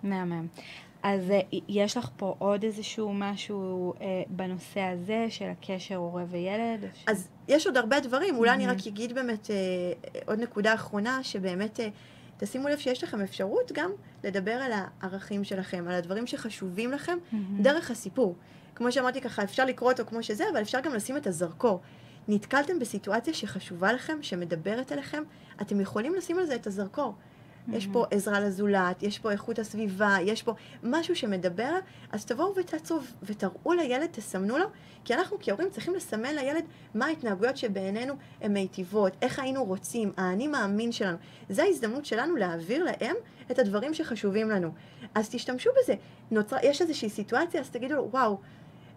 מהמם. 0.03 0.47
אז 1.03 1.31
אה, 1.31 1.39
יש 1.67 1.97
לך 1.97 2.09
פה 2.17 2.35
עוד 2.39 2.63
איזשהו 2.63 3.13
משהו 3.13 3.93
אה, 4.01 4.23
בנושא 4.29 4.81
הזה 4.81 5.25
של 5.29 5.45
הקשר 5.45 5.95
הורה 5.95 6.23
וילד? 6.29 6.85
ש... 6.93 7.03
אז 7.07 7.29
יש 7.47 7.67
עוד 7.67 7.77
הרבה 7.77 7.99
דברים, 7.99 8.35
אולי 8.35 8.51
אני 8.51 8.65
מהמם. 8.65 8.79
רק 8.79 8.87
אגיד 8.87 9.13
באמת 9.13 9.51
אה, 9.51 9.55
עוד 10.25 10.39
נקודה 10.39 10.73
אחרונה, 10.73 11.23
שבאמת 11.23 11.79
אה, 11.79 11.89
תשימו 12.37 12.67
לב 12.67 12.77
שיש 12.77 13.03
לכם 13.03 13.21
אפשרות 13.21 13.71
גם 13.73 13.91
לדבר 14.23 14.51
על 14.51 14.71
הערכים 14.73 15.43
שלכם, 15.43 15.85
על 15.87 15.95
הדברים 15.95 16.27
שחשובים 16.27 16.91
לכם, 16.91 17.17
מהמם. 17.31 17.61
דרך 17.61 17.91
הסיפור. 17.91 18.35
כמו 18.75 18.91
שאמרתי 18.91 19.21
ככה, 19.21 19.43
אפשר 19.43 19.65
לקרוא 19.65 19.91
אותו 19.91 20.05
כמו 20.05 20.23
שזה, 20.23 20.43
אבל 20.51 20.61
אפשר 20.61 20.79
גם 20.79 20.93
לשים 20.93 21.17
את 21.17 21.27
הזרקור. 21.27 21.81
נתקלתם 22.27 22.79
בסיטואציה 22.79 23.33
שחשובה 23.33 23.93
לכם, 23.93 24.17
שמדברת 24.21 24.91
אליכם, 24.91 25.23
אתם 25.61 25.81
יכולים 25.81 26.15
לשים 26.15 26.39
על 26.39 26.45
זה 26.45 26.55
את 26.55 26.67
הזרקור. 26.67 27.13
יש 27.73 27.87
פה 27.87 28.05
עזרה 28.11 28.39
לזולת, 28.39 29.03
יש 29.03 29.19
פה 29.19 29.31
איכות 29.31 29.59
הסביבה, 29.59 30.15
יש 30.23 30.43
פה 30.43 30.53
משהו 30.83 31.15
שמדבר, 31.15 31.71
אז 32.11 32.25
תבואו 32.25 32.55
ותעצרו 32.55 32.99
ותראו 33.23 33.73
לילד, 33.73 34.09
תסמנו 34.11 34.57
לו, 34.57 34.65
כי 35.05 35.13
אנחנו 35.13 35.37
כהורים 35.39 35.69
צריכים 35.69 35.95
לסמן 35.95 36.35
לילד 36.35 36.63
מה 36.95 37.05
ההתנהגויות 37.05 37.57
שבעינינו 37.57 38.13
הן 38.41 38.53
מיטיבות, 38.53 39.13
איך 39.21 39.39
היינו 39.39 39.63
רוצים, 39.63 40.11
האני 40.17 40.47
מאמין 40.47 40.91
שלנו. 40.91 41.17
זו 41.49 41.61
ההזדמנות 41.61 42.05
שלנו 42.05 42.35
להעביר 42.35 42.83
להם 42.83 43.15
את 43.51 43.59
הדברים 43.59 43.93
שחשובים 43.93 44.49
לנו. 44.49 44.71
אז 45.15 45.29
תשתמשו 45.29 45.69
בזה. 45.83 45.93
נוצר, 46.31 46.57
יש 46.63 46.81
איזושהי 46.81 47.09
סיטואציה, 47.09 47.61
אז 47.61 47.69
תגידו 47.69 47.95
לו, 47.95 48.07
וואו, 48.11 48.37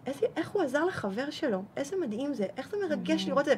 איזה, 0.05 0.25
איך 0.35 0.49
הוא 0.49 0.61
עזר 0.63 0.85
לחבר 0.85 1.29
שלו, 1.29 1.63
איזה 1.77 1.95
מדהים 2.01 2.33
זה, 2.33 2.45
איך 2.57 2.69
זה 2.71 2.77
מרגש 2.89 3.23
Mhm. 3.25 3.27
לראות 3.27 3.39
את 3.39 3.45
זה. 3.45 3.55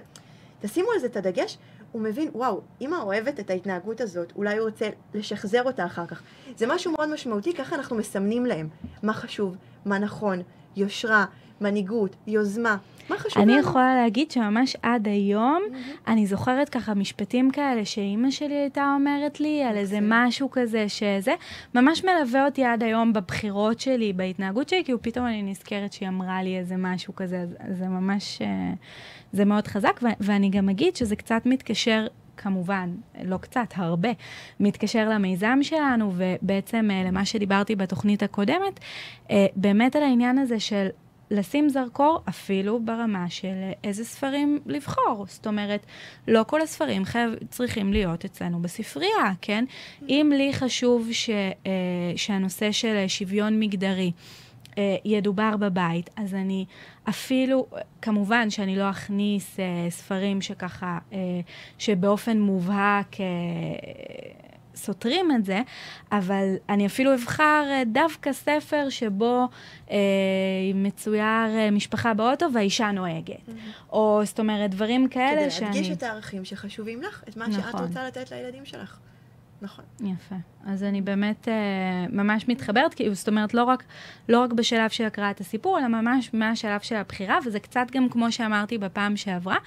תשימו 0.62 0.88
על 0.94 1.00
זה 1.00 1.08
את 1.08 1.16
הדגש, 1.18 1.58
הוא 1.96 2.02
מבין, 2.02 2.30
וואו, 2.34 2.62
אמא 2.82 2.96
אוהבת 2.96 3.40
את 3.40 3.50
ההתנהגות 3.50 4.02
הזאת, 4.02 4.34
אולי 4.36 4.58
הוא 4.58 4.70
רוצה 4.70 4.90
לשחזר 5.14 5.64
אותה 5.64 5.86
אחר 5.86 6.06
כך. 6.06 6.22
זה 6.58 6.66
משהו 6.68 6.92
מאוד 6.92 7.14
משמעותי, 7.14 7.54
ככה 7.54 7.76
אנחנו 7.76 7.96
מסמנים 7.96 8.46
להם 8.46 8.70
מה 9.04 9.14
חשוב, 9.14 9.56
מה 9.86 10.00
נכון, 10.00 10.42
יושרה, 10.76 11.26
מנהיגות, 11.62 12.16
יוזמה, 12.28 12.78
מה 13.10 13.18
חשוב 13.18 13.44
אני 13.44 13.52
לנו. 13.52 13.62
יכולה 13.62 13.96
להגיד 13.96 14.32
שממש 14.32 14.76
עד 14.82 15.08
היום, 15.08 15.64
אני 16.08 16.28
זוכרת 16.28 16.70
ככה 16.70 16.94
משפטים 16.94 17.52
כאלה 17.52 17.86
שאימא 17.86 18.32
שלי 18.32 18.54
הייתה 18.56 18.94
אומרת 18.96 19.40
לי 19.40 19.64
על 19.64 19.78
איזה 19.78 19.96
מקסים. 19.96 20.10
משהו 20.10 20.52
כזה 20.52 20.90
שזה, 20.90 21.34
ממש 21.76 22.04
מלווה 22.04 22.46
אותי 22.46 22.64
עד 22.64 22.84
היום 22.84 23.14
בבחירות 23.14 23.80
שלי, 23.80 24.14
בהתנהגות 24.14 24.70
שלי, 24.70 24.84
כאילו 24.84 25.02
פתאום 25.02 25.26
אני 25.26 25.44
נזכרת 25.44 25.94
שהיא 25.94 26.10
אמרה 26.10 26.44
לי 26.44 26.58
איזה 26.58 26.76
משהו 26.78 27.16
כזה, 27.16 27.46
אז 27.60 27.78
זה 27.78 27.88
ממש, 27.88 28.42
אה, 28.42 28.74
זה 29.34 29.46
מאוד 29.46 29.68
חזק, 29.68 30.00
ו- 30.04 30.08
ואני 30.20 30.50
גם 30.50 30.70
אגיד 30.70 30.96
שזה 30.96 31.16
קצת 31.16 31.42
מתקשר. 31.46 32.08
כמובן, 32.38 32.90
לא 33.24 33.38
קצת, 33.38 33.68
הרבה, 33.76 34.10
מתקשר 34.60 35.10
למיזם 35.10 35.60
שלנו, 35.62 36.12
ובעצם 36.16 36.90
אה, 36.92 37.04
למה 37.08 37.26
שדיברתי 37.26 37.76
בתוכנית 37.76 38.24
הקודמת, 38.24 38.80
אה, 39.32 39.46
באמת 39.56 39.96
על 39.96 40.04
העניין 40.04 40.38
הזה 40.38 40.60
של 40.60 40.88
לשים 41.32 41.70
זרקור 41.70 42.20
אפילו 42.30 42.80
ברמה 42.80 43.30
של 43.30 43.72
איזה 43.84 44.06
ספרים 44.06 44.60
לבחור. 44.66 45.26
זאת 45.30 45.48
אומרת, 45.48 45.86
לא 46.28 46.44
כל 46.48 46.62
הספרים 46.62 47.06
חייב, 47.06 47.32
צריכים 47.50 47.94
להיות 47.94 48.26
אצלנו 48.26 48.62
בספרייה, 48.62 49.32
כן? 49.42 49.66
אם 50.10 50.32
לי 50.38 50.54
חשוב 50.54 51.08
ש, 51.12 51.30
אה, 51.30 51.72
שהנושא 52.16 52.72
של 52.72 53.04
שוויון 53.08 53.60
מגדרי 53.60 54.12
אה, 54.78 54.96
ידובר 55.06 55.58
בבית, 55.58 56.10
אז 56.16 56.34
אני 56.34 56.66
אפילו, 57.10 57.68
כמובן 58.02 58.50
שאני 58.50 58.76
לא 58.76 58.90
אכניס 58.90 59.60
אה, 59.60 59.90
ספרים 59.90 60.42
שככה, 60.42 60.98
אה, 61.14 61.18
שבאופן 61.78 62.40
מובהק... 62.40 63.22
אה, 63.22 63.26
סותרים 64.76 65.32
את 65.32 65.46
זה, 65.46 65.62
אבל 66.12 66.56
אני 66.70 66.86
אפילו 66.86 67.14
אבחר 67.14 67.66
אה, 67.70 67.84
דווקא 67.86 68.34
ספר 68.34 68.90
שבו 68.90 69.48
אה, 69.92 69.98
מצויר 70.76 71.24
אה, 71.24 71.72
משפחה 71.72 72.14
באוטו 72.14 72.46
והאישה 72.54 72.92
נוהגת. 72.92 73.50
או 73.90 74.22
זאת 74.26 74.40
אומרת, 74.40 74.72
דברים 74.72 75.08
כאלה 75.08 75.42
כדי 75.42 75.52
שאני... 75.52 75.66
להדגיש 75.66 75.90
את 75.90 76.04
הערכים 76.04 76.46
שחשובים 76.46 77.02
לך, 77.02 77.24
את 77.30 77.38
מה 77.38 77.46
שאת 77.52 77.60
נכון. 77.60 77.84
רוצה 77.84 78.08
לתת 78.08 78.32
לילדים 78.32 78.66
שלך. 78.66 78.98
נכון. 79.62 79.86
יפה. 80.00 80.36
אז 80.66 80.84
אני 80.84 81.02
באמת 81.02 81.48
אה, 81.48 82.06
ממש 82.10 82.48
מתחברת, 82.48 82.94
כי 82.94 83.16
זאת 83.16 83.28
אומרת, 83.28 83.54
לא 83.54 83.64
רק, 83.64 83.84
לא 84.30 84.42
רק 84.42 84.54
בשלב 84.54 84.90
של 84.90 85.06
הקראת 85.06 85.40
הסיפור, 85.40 85.80
אלא 85.80 85.88
ממש 85.88 86.30
מהשלב 86.34 86.80
של 86.80 86.96
הבחירה, 86.96 87.40
וזה 87.46 87.60
קצת 87.60 87.88
גם 87.92 88.10
כמו 88.10 88.32
שאמרתי 88.32 88.78
בפעם 88.78 89.18
שעברה, 89.18 89.58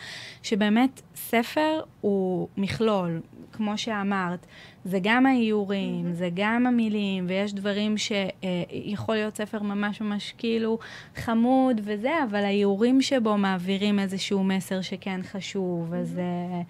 שבאמת 0.43 1.03
ספר 1.15 1.81
הוא 2.01 2.49
מכלול, 2.57 3.21
כמו 3.53 3.79
שאמרת, 3.79 4.47
זה 4.85 4.99
גם 5.03 5.27
האיורים, 5.27 6.03
מהמם. 6.03 6.13
זה 6.13 6.29
גם 6.35 6.67
המילים, 6.67 7.25
ויש 7.29 7.55
דברים 7.55 7.95
שיכול 7.99 9.15
להיות 9.15 9.37
ספר 9.37 9.63
ממש 9.63 10.01
ממש 10.01 10.35
כאילו 10.39 10.79
חמוד 11.17 11.81
וזה, 11.85 12.13
אבל 12.31 12.45
האיורים 12.45 13.03
שבו 13.03 13.39
מעבירים 13.39 13.99
איזשהו 13.99 14.45
מסר 14.45 14.81
שכן 14.81 15.21
חשוב, 15.23 15.95
אז 15.95 16.19
אה, 16.19 16.63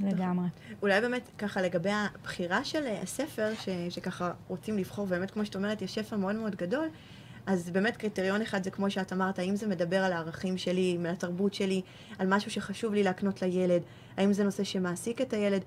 לגמרי. 0.00 0.46
אולי 0.82 1.00
באמת 1.00 1.30
ככה 1.38 1.62
לגבי 1.62 1.90
הבחירה 1.90 2.64
של 2.64 2.86
אה, 2.86 3.02
הספר, 3.02 3.52
ש, 3.54 3.68
שככה 3.90 4.32
רוצים 4.48 4.78
לבחור, 4.78 5.06
באמת 5.06 5.30
כמו 5.30 5.44
שאת 5.44 5.56
אומרת, 5.56 5.82
יש 5.82 5.94
שפע 5.94 6.16
מאוד 6.16 6.36
מאוד 6.36 6.56
גדול, 6.56 6.88
אז 7.46 7.70
באמת 7.70 7.96
קריטריון 7.96 8.42
אחד 8.42 8.64
זה 8.64 8.70
כמו 8.70 8.90
שאת 8.90 9.12
אמרת, 9.12 9.38
האם 9.38 9.56
זה 9.56 9.66
מדבר 9.66 10.04
על 10.04 10.12
הערכים 10.12 10.58
שלי, 10.58 10.96
על 11.00 11.06
התרבות 11.06 11.54
שלי, 11.54 11.82
על 12.18 12.26
משהו 12.26 12.50
שחשוב 12.50 12.94
לי 12.94 13.02
להקנות 13.02 13.42
לילד, 13.42 13.82
האם 14.16 14.32
זה 14.32 14.44
נושא 14.44 14.64
שמעסיק 14.64 15.20
את 15.20 15.32
הילד. 15.32 15.62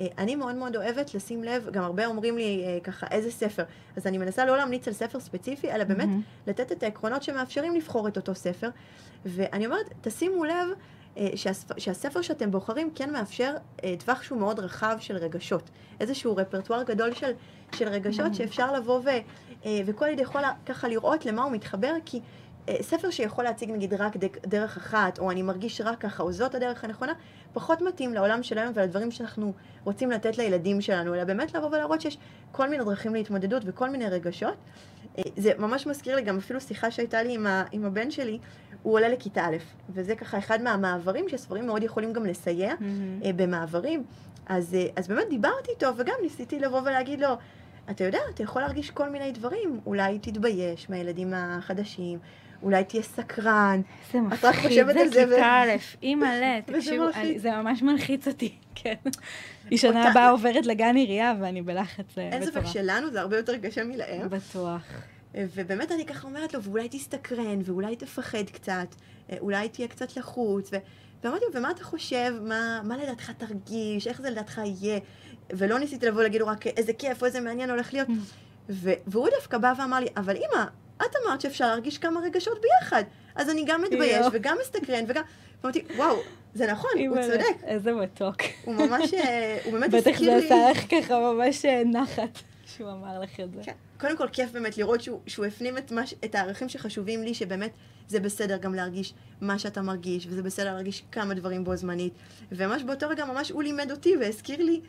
אה, 0.00 0.06
אני 0.18 0.36
מאוד 0.36 0.54
מאוד 0.54 0.76
אוהבת 0.76 1.14
לשים 1.14 1.44
לב, 1.44 1.68
גם 1.72 1.84
הרבה 1.84 2.06
אומרים 2.06 2.36
לי 2.36 2.64
אה, 2.66 2.78
ככה, 2.82 3.06
איזה 3.10 3.30
ספר. 3.30 3.64
אז 3.96 4.06
אני 4.06 4.18
מנסה 4.18 4.44
לא 4.44 4.56
להמליץ 4.56 4.88
על 4.88 4.94
ספר 4.94 5.20
ספציפי, 5.20 5.70
אלא 5.70 5.84
באמת 5.84 6.08
מהמם. 6.08 6.22
לתת 6.46 6.72
את 6.72 6.82
העקרונות 6.82 7.22
שמאפשרים 7.22 7.74
לבחור 7.74 8.08
את 8.08 8.16
אותו 8.16 8.34
ספר. 8.34 8.68
ואני 9.24 9.66
אומרת, 9.66 9.94
תשימו 10.00 10.44
לב 10.44 10.68
אה, 11.16 11.28
שהספ... 11.34 11.78
שהספר 11.78 12.22
שאתם 12.22 12.50
בוחרים 12.50 12.90
כן 12.94 13.12
מאפשר 13.12 13.54
אה, 13.84 13.94
טווח 13.98 14.22
שהוא 14.22 14.38
מאוד 14.38 14.60
רחב 14.60 14.96
של 15.00 15.16
רגשות. 15.16 15.70
איזשהו 16.00 16.36
רפרטואר 16.36 16.82
גדול 16.82 17.14
של, 17.14 17.32
של 17.74 17.88
רגשות 17.88 18.32
Mm. 18.32 18.36
שאפשר 18.36 18.72
לבוא 18.72 19.00
ו... 19.04 19.08
אה, 19.64 19.80
וכל 19.86 20.08
ילד 20.08 20.20
יכול 20.20 20.42
ככה 20.66 20.88
לראות 20.88 21.26
למה 21.26 21.42
הוא 21.42 21.52
מתחבר, 21.52 21.94
כי 22.04 22.20
ספר 22.80 23.10
שיכול 23.10 23.44
להציג 23.44 23.70
נגיד 23.70 23.94
רק 23.94 24.16
דרך 24.46 24.76
אחת, 24.76 25.18
או 25.18 25.30
אני 25.30 25.42
מרגיש 25.42 25.80
רק 25.80 26.00
ככה, 26.00 26.22
או 26.22 26.32
זאת 26.32 26.54
הדרך 26.54 26.84
הנכונה, 26.84 27.12
פחות 27.52 27.82
מתאים 27.82 28.14
לעולם 28.14 28.42
של 28.42 28.58
היום 28.58 28.72
ולדברים 28.74 29.10
שאנחנו 29.10 29.52
רוצים 29.84 30.10
לתת 30.10 30.38
לילדים 30.38 30.80
שלנו, 30.80 31.14
אלא 31.14 31.24
באמת 31.24 31.54
לבוא 31.54 31.68
ולהראות 31.68 32.00
שיש 32.00 32.18
כל 32.52 32.68
מיני 32.68 32.84
דרכים 32.84 33.14
להתמודדות 33.14 33.62
וכל 33.66 33.90
מיני 33.90 34.08
רגשות. 34.08 34.54
אה, 35.18 35.22
זה 35.36 35.52
ממש 35.58 35.86
מזכיר 35.86 36.16
לי 36.16 36.22
גם 36.22 36.36
אפילו 36.36 36.60
שיחה 36.60 36.90
שהייתה 36.90 37.22
לי 37.22 37.34
עם, 37.34 37.46
ה, 37.46 37.64
עם 37.72 37.84
הבן 37.84 38.10
שלי, 38.10 38.38
הוא 38.82 38.94
עולה 38.94 39.08
לכיתה 39.08 39.46
א', 39.46 39.56
וזה 39.90 40.16
ככה 40.16 40.38
אחד 40.38 40.62
מהמעברים 40.62 41.28
שספרים 41.28 41.66
מאוד 41.66 41.82
יכולים 41.82 42.12
גם 42.12 42.26
לסייע. 42.26 42.74
אה, 43.24 43.32
במעברים. 43.36 44.04
אז, 44.46 44.74
אה, 44.74 44.86
אז 44.96 45.08
באמת 45.08 45.28
דיברתי 45.30 45.70
איתו, 45.70 45.86
וגם 45.96 46.14
ניסיתי 46.22 46.58
לבוא 46.58 46.80
ולהגיד 46.80 47.20
לו, 47.20 47.28
אתה 47.90 48.04
יודע, 48.04 48.18
אתה 48.34 48.42
יכול 48.42 48.62
להרגיש 48.62 48.90
כל 48.90 49.08
מיני 49.08 49.32
דברים, 49.32 49.80
אולי 49.86 50.18
תתבייש 50.18 50.90
מהילדים 50.90 51.34
החדשים, 51.34 52.18
אולי 52.64 52.84
תהיה 52.84 53.02
סקרן, 53.02 53.80
זה 54.12 54.18
רק 54.18 54.44
מפחיד, 54.44 54.68
חושבת 54.68 54.94
זה 54.94 55.00
על 55.00 55.08
זה 55.08 55.24
ו- 55.28 55.34
כיתה 55.34 55.62
א', 55.62 55.70
אימא'לה, 56.02 56.58
וזה 56.68 56.78
תקשיבו, 56.78 57.04
זה 57.36 57.50
ממש 57.50 57.82
מלחיץ 57.82 58.28
אותי, 58.28 58.54
כן. 58.74 58.94
היא 59.70 59.78
שנה 59.78 60.10
הבאה 60.10 60.30
עוברת 60.30 60.66
לגן 60.66 60.96
עירייה 60.96 61.34
ואני 61.40 61.62
בלחץ 61.62 62.18
אה, 62.18 62.22
אין 62.22 62.44
ספק 62.44 62.56
מטורף. 62.56 62.72
שלנו 62.72 63.10
זה 63.10 63.20
הרבה 63.20 63.36
יותר 63.36 63.58
קשה 63.58 63.84
מלהם. 63.84 64.28
בטוח. 64.28 64.82
ובאמת 65.34 65.92
אני 65.92 66.06
ככה 66.06 66.28
אומרת 66.28 66.54
לו, 66.54 66.62
ואולי 66.62 66.88
תסתקרן, 66.88 67.58
ואולי 67.64 67.96
תפחד 67.96 68.44
קצת, 68.52 68.94
אה, 69.32 69.36
אולי 69.40 69.68
תהיה 69.68 69.88
קצת 69.88 70.16
לחוץ, 70.16 70.70
ו... 70.72 70.76
ואמרתי 71.24 71.44
לו, 71.44 71.58
ומה 71.58 71.70
אתה 71.70 71.84
חושב, 71.84 72.34
מה, 72.42 72.80
מה 72.84 72.96
לדעתך 72.96 73.30
תרגיש, 73.30 74.06
איך 74.06 74.22
זה 74.22 74.30
לדעתך 74.30 74.60
יהיה? 74.64 74.98
ולא 75.50 75.78
ניסיתי 75.78 76.06
לבוא 76.06 76.22
להגיד 76.22 76.40
לו 76.40 76.46
רק 76.46 76.66
איזה 76.66 76.92
כיף 76.92 77.22
או 77.22 77.26
איזה 77.26 77.40
מעניין 77.40 77.70
הולך 77.70 77.92
להיות. 77.92 78.08
ו... 78.68 78.90
והוא 79.06 79.28
דווקא 79.38 79.58
בא 79.58 79.72
ואמר 79.78 80.00
לי, 80.00 80.06
אבל 80.16 80.36
אמא, 80.36 80.64
את 80.96 81.16
אמרת 81.24 81.40
שאפשר 81.40 81.66
להרגיש 81.66 81.98
כמה 81.98 82.20
רגשות 82.20 82.58
ביחד, 82.62 83.02
אז 83.34 83.50
אני 83.50 83.64
גם 83.66 83.82
מתבייש. 83.82 84.26
וגם 84.32 84.56
מסתקרן 84.60 85.04
וגם... 85.08 85.22
ואמרתי, 85.62 85.84
וואו, 85.96 86.16
זה 86.54 86.66
נכון, 86.72 86.90
הוא 87.08 87.16
צודק, 87.22 87.44
איזה 87.64 87.92
מתוק. 87.92 88.36
הוא 88.64 88.74
ממש, 88.74 89.14
אה, 89.14 89.58
הוא 89.64 89.72
באמת 89.72 89.90
בטח 89.90 89.96
הזכיר 90.10 90.30
זה 90.30 90.36
לי... 90.36 90.44
עשה 90.46 90.70
לך 90.70 90.84
ככה 90.90 91.18
ממש 91.18 91.64
אה, 91.64 91.82
נחת 91.84 92.38
שהוא 92.76 92.90
אמר 92.90 93.20
לך 93.20 93.40
את 93.40 93.52
זה. 93.54 93.60
כן. 93.64 93.72
קודם 94.00 94.16
כל, 94.16 94.28
כיף 94.28 94.50
באמת 94.52 94.78
לראות 94.78 95.00
שהוא, 95.00 95.20
שהוא 95.26 95.46
הפנים 95.46 95.78
את, 95.78 95.92
מה, 95.92 96.06
ש- 96.06 96.14
את 96.24 96.34
הערכים 96.34 96.68
שחשובים 96.68 97.22
לי, 97.22 97.34
שבאמת 97.34 97.70
זה 98.08 98.20
בסדר 98.20 98.56
גם 98.56 98.74
להרגיש 98.74 99.14
מה 99.40 99.58
שאתה 99.58 99.82
מרגיש, 99.82 100.26
וזה 100.30 100.42
בסדר 100.42 100.64
להרגיש 100.64 101.04
כמה 101.12 101.34
דברים 101.34 101.64
בו 101.64 101.76
זמנית. 101.76 102.12
וממש 102.52 102.82
באותו 102.82 103.08
רגע 103.08 103.24
ממש 103.24 103.50
הוא 103.50 103.62
לימד 103.62 103.90
אותי 103.90 104.16
והזכיר 104.16 104.62
לי, 104.62 104.80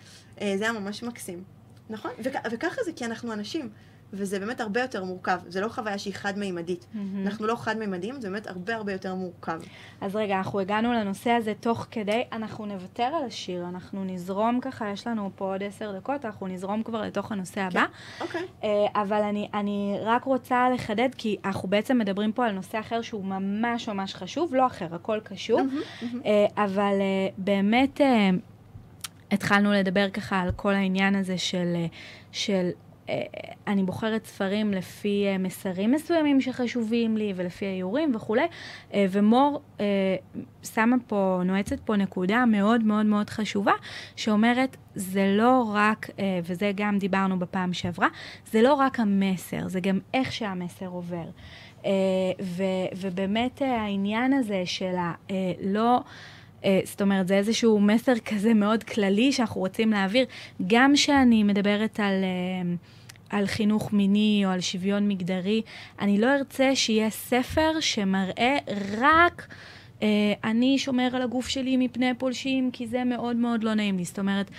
אה, 0.42 0.54
זה 0.58 0.64
היה 0.64 0.74
ממש 0.74 1.04
מקסים. 1.04 1.44
נכון? 1.90 2.12
וכ- 2.24 2.48
וככה 2.52 2.82
זה 2.86 2.92
כי 2.96 3.06
אנחנו 3.06 3.34
אנשים. 3.34 3.70
וזה 4.14 4.40
באמת 4.40 4.62
הרבה 4.62 4.82
יותר 4.82 5.04
מורכב. 5.04 5.40
זה 5.48 5.62
לא 5.62 5.68
חוויה 5.68 5.98
שהיא 5.98 6.14
חד-מימדית. 6.14 6.86
מהמם. 6.94 7.28
אנחנו 7.28 7.48
לא 7.48 7.56
חד-מימדיים, 7.56 8.22
זה 8.22 8.30
באמת 8.30 8.48
הרבה 8.48 8.76
הרבה 8.76 8.92
יותר 8.92 9.16
מורכב. 9.16 9.62
אז 10.02 10.16
רגע, 10.16 10.38
אנחנו 10.38 10.60
הגענו 10.60 10.94
לנושא 10.94 11.30
הזה 11.30 11.54
תוך 11.60 11.88
כדי, 11.92 12.24
אנחנו 12.32 12.66
נוותר 12.66 13.04
על 13.04 13.24
השיר, 13.28 13.66
אנחנו 13.70 14.04
נזרום 14.04 14.60
ככה, 14.62 14.90
יש 14.90 15.08
לנו 15.08 15.30
פה 15.36 15.46
עוד 15.46 15.64
עשר 15.64 15.98
דקות, 15.98 16.26
אנחנו 16.26 16.48
נזרום 16.48 16.84
כבר 16.84 17.02
לתוך 17.02 17.32
הנושא 17.32 17.62
הבא. 17.62 17.86
אוקיי. 18.22 18.46
אה, 18.64 18.70
אבל 18.96 19.22
אני, 19.22 19.50
אני 19.54 19.98
רק 20.02 20.24
רוצה 20.24 20.70
לחדד, 20.70 21.10
כי 21.18 21.38
אנחנו 21.46 21.70
בעצם 21.70 21.98
מדברים 21.98 22.32
פה 22.32 22.46
על 22.46 22.52
נושא 22.52 22.80
אחר 22.80 23.02
שהוא 23.02 23.26
ממש 23.26 23.90
ממש 23.90 24.16
חשוב, 24.16 24.56
לא 24.56 24.66
אחר, 24.68 24.96
הכל 24.96 25.20
קשור, 25.24 25.62
מהמם, 25.62 25.82
מהמם. 26.02 26.22
אה, 26.26 26.64
אבל 26.64 26.96
אה, 27.02 27.28
באמת 27.38 28.02
אה, 28.02 28.30
התחלנו 29.32 29.74
לדבר 29.74 30.10
ככה 30.10 30.40
על 30.40 30.52
כל 30.52 30.74
העניין 30.74 31.16
הזה 31.16 31.38
של, 31.38 31.76
של 32.32 32.70
אני 33.68 33.84
בוחרת 33.84 34.26
ספרים 34.26 34.74
לפי 34.74 35.26
אה, 35.28 35.38
מסרים 35.38 35.92
מסוימים 35.92 36.42
שחשובים 36.42 37.18
לי 37.18 37.34
ולפי 37.36 37.66
האיורים 37.66 38.16
וכולי, 38.16 38.46
אה, 38.94 39.06
ומור 39.12 39.62
אה, 39.80 39.86
שמה 40.64 40.96
פה, 41.08 41.42
נועצת 41.46 41.80
פה 41.80 41.96
נקודה 41.96 42.46
מאוד 42.46 42.84
מאוד 42.84 43.06
מאוד 43.06 43.30
חשובה, 43.30 43.74
שאומרת, 44.16 44.78
זה 44.96 45.36
לא 45.38 45.72
רק, 45.74 46.10
אה, 46.20 46.40
וזה 46.44 46.72
גם 46.76 46.98
דיברנו 47.00 47.40
בפעם 47.40 47.74
שעברה, 47.74 48.08
זה 48.52 48.62
לא 48.62 48.74
רק 48.74 49.00
המסר, 49.00 49.68
זה 49.68 49.80
גם 49.80 50.00
איך 50.14 50.32
שהמסר 50.32 50.88
עובר. 50.88 51.26
אה, 51.86 51.92
ובאמת 52.96 53.62
אה, 53.62 53.82
העניין 53.82 54.34
הזה 54.34 54.62
של 54.66 54.96
הלא... 54.98 56.00
אה, 56.66 56.80
זאת 56.84 57.02
אומרת, 57.02 57.28
זה 57.28 57.38
איזשהו 57.38 57.80
מסר 57.80 58.14
כזה 58.26 58.54
מאוד 58.54 58.84
כללי 58.84 59.32
שאנחנו 59.32 59.62
רוצים 59.62 59.92
להעביר. 59.92 60.26
גם 60.68 60.94
כשאני 60.94 61.44
מדברת 61.44 62.00
על, 62.00 62.24
אה, 62.24 62.76
על 63.30 63.46
חינוך 63.48 63.94
מיני 63.94 64.42
או 64.46 64.50
על 64.50 64.62
שוויון 64.62 65.08
מגדרי, 65.08 65.62
אני 66.00 66.18
לא 66.18 66.36
ארצה 66.36 66.76
שיהיה 66.76 67.10
ספר 67.10 67.80
שמראה 67.80 68.58
רק... 69.02 69.48
אה, 70.04 70.34
אני 70.44 70.78
שומר 70.78 71.10
על 71.14 71.22
הגוף 71.22 71.48
שלי 71.48 71.78
מפני 71.78 72.14
פולשים, 72.18 72.72
כי 72.72 72.88
זה 72.88 73.04
מאוד 73.04 73.36
מאוד 73.36 73.64
לא 73.64 73.74
נעים 73.74 73.98
לי. 73.98 74.04
זאת 74.04 74.20
אומרת, 74.20 74.52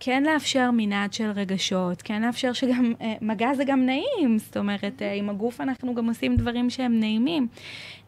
כן 0.00 0.22
לאפשר 0.22 0.70
מנעד 0.72 1.12
של 1.12 1.30
רגשות, 1.30 2.02
כן 2.02 2.22
לאפשר 2.22 2.52
שגם, 2.52 2.92
אה, 3.00 3.14
מגע 3.20 3.54
זה 3.54 3.64
גם 3.64 3.86
נעים, 3.86 4.38
זאת 4.38 4.56
אומרת, 4.56 5.02
אה, 5.02 5.12
עם 5.12 5.30
הגוף 5.30 5.60
אנחנו 5.60 5.94
גם 5.94 6.08
עושים 6.08 6.36
דברים 6.36 6.70
שהם 6.70 7.00
נעימים. 7.00 7.46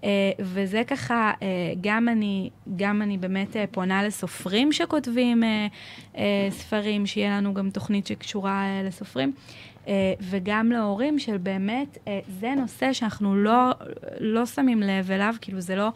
אה, 0.04 0.08
וזה 0.38 0.82
ככה, 0.86 1.32
אה, 1.42 1.46
גם 1.80 2.08
אני, 2.08 2.50
גם 2.76 3.02
אני 3.02 3.18
באמת 3.18 3.56
אה, 3.56 3.64
פונה 3.70 4.02
לסופרים 4.02 4.72
שכותבים 4.72 5.44
אה, 5.44 5.66
אה, 6.16 6.48
ספרים, 6.50 7.06
שיהיה 7.06 7.36
לנו 7.36 7.54
גם 7.54 7.70
תוכנית 7.70 8.06
שקשורה 8.06 8.62
אה, 8.62 8.82
לסופרים. 8.82 9.32
אה, 9.88 10.12
וגם 10.20 10.72
להורים 10.72 11.18
של 11.18 11.36
באמת, 11.36 11.98
אה, 12.08 12.20
זה 12.40 12.54
נושא 12.56 12.92
שאנחנו 12.92 13.36
לא, 13.36 13.70
לא 14.20 14.46
שמים 14.46 14.82
לב 14.82 15.10
אליו, 15.10 15.34
כאילו 15.40 15.60
זה 15.60 15.76
לא 15.76 15.88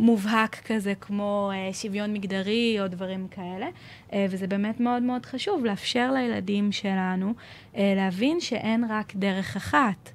מובהק 0.00 0.56
כזה 0.66 0.94
כמו 1.00 1.50
אה, 1.54 1.72
שוויון 1.72 2.12
מגדרי 2.12 2.76
או 2.80 2.88
דברים 2.88 3.26
כאלה, 3.28 3.66
וזה 4.30 4.46
באמת 4.46 4.80
מאוד 4.80 5.02
מאוד 5.02 5.26
חשוב 5.26 5.64
לאפשר 5.64 6.12
לילדים 6.12 6.72
שלנו 6.72 7.34
להבין 7.74 8.40
שאין 8.40 8.84
רק 8.90 9.12
דרך 9.16 9.56
אחת. 9.56 10.10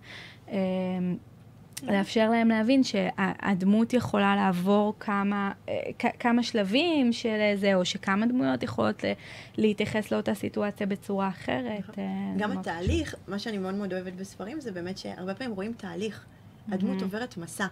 לאפשר 1.83 2.29
להם 2.29 2.47
להבין 2.47 2.83
שהדמות 2.83 3.93
יכולה 3.93 4.35
לעבור 4.35 4.93
כמה, 4.99 5.51
אה, 5.69 5.73
כמה 6.19 6.43
שלבים 6.43 7.13
של 7.13 7.53
זה, 7.55 7.75
או 7.75 7.85
שכמה 7.85 8.25
דמויות 8.25 8.63
יכולות 8.63 9.03
להתייחס 9.57 10.11
לאותה 10.11 10.33
סיטואציה 10.33 10.87
בצורה 10.87 11.27
אחרת. 11.27 11.99
אה, 11.99 12.03
גם 12.37 12.57
התהליך, 12.57 13.15
מה 13.27 13.39
שאני 13.39 13.57
מאוד 13.57 13.75
מאוד 13.75 13.93
אוהבת 13.93 14.13
בספרים, 14.13 14.61
זה 14.61 14.71
באמת 14.71 14.97
שהרבה 14.97 15.33
פעמים 15.33 15.55
רואים 15.55 15.73
תהליך. 15.73 16.25
הדמות 16.71 16.91
מהמם. 16.91 17.03
עוברת 17.03 17.37
מסע. 17.37 17.67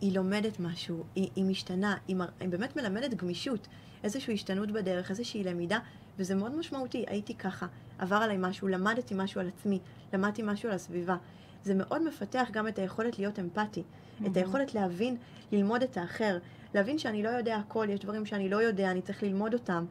היא 0.00 0.12
לומדת 0.12 0.60
משהו, 0.60 1.04
היא, 1.14 1.28
היא 1.36 1.44
משתנה, 1.44 1.96
היא, 2.08 2.16
מר, 2.16 2.26
היא 2.40 2.48
באמת 2.48 2.76
מלמדת 2.76 3.14
גמישות, 3.14 3.68
איזושהי 4.04 4.34
השתנות 4.34 4.70
בדרך, 4.70 5.10
איזושהי 5.10 5.44
למידה, 5.44 5.78
וזה 6.18 6.34
מאוד 6.34 6.56
משמעותי. 6.58 7.04
הייתי 7.06 7.34
ככה, 7.34 7.66
עבר 7.98 8.16
עליי 8.16 8.36
משהו, 8.40 8.68
למדתי 8.68 9.14
משהו 9.16 9.40
על 9.40 9.48
עצמי, 9.48 9.78
למדתי 10.12 10.42
משהו 10.44 10.68
על 10.68 10.74
הסביבה. 10.74 11.16
זה 11.64 11.74
מאוד 11.74 12.02
מפתח 12.08 12.48
גם 12.52 12.68
את 12.68 12.78
היכולת 12.78 13.18
להיות 13.18 13.38
אמפתי, 13.38 13.80
את 13.80 14.20
מהמם. 14.20 14.36
היכולת 14.36 14.74
להבין, 14.74 15.16
ללמוד 15.52 15.82
את 15.82 15.96
האחר, 15.96 16.38
להבין 16.74 16.98
שאני 16.98 17.22
לא 17.22 17.28
יודע 17.28 17.56
הכל, 17.56 17.86
יש 17.90 18.00
דברים 18.00 18.26
שאני 18.26 18.48
לא 18.48 18.56
יודע, 18.56 18.90
אני 18.90 19.02
צריך 19.02 19.22
ללמוד 19.22 19.54
אותם, 19.54 19.84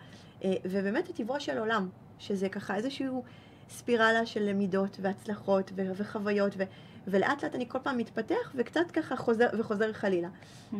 אה, 0.43 0.53
ובאמת 0.65 1.09
את 1.09 1.15
טבעו 1.15 1.39
של 1.39 1.57
עולם, 1.57 1.89
שזה 2.19 2.49
ככה 2.49 2.75
איזשהו 2.75 3.23
ספירלה 3.69 4.25
של 4.25 4.43
למידות 4.43 4.97
והצלחות 5.01 5.71
ו- 5.75 5.91
וחוויות, 5.95 6.53
ו- 6.57 6.63
ולאט 7.07 7.43
לאט 7.43 7.55
אני 7.55 7.69
כל 7.69 7.79
פעם 7.83 7.97
מתפתח 7.97 8.51
וקצת 8.55 8.91
ככה 8.93 9.15
חוזר 9.15 9.47
וחוזר 9.59 9.93
חלילה. 9.93 10.29
אה, 10.73 10.77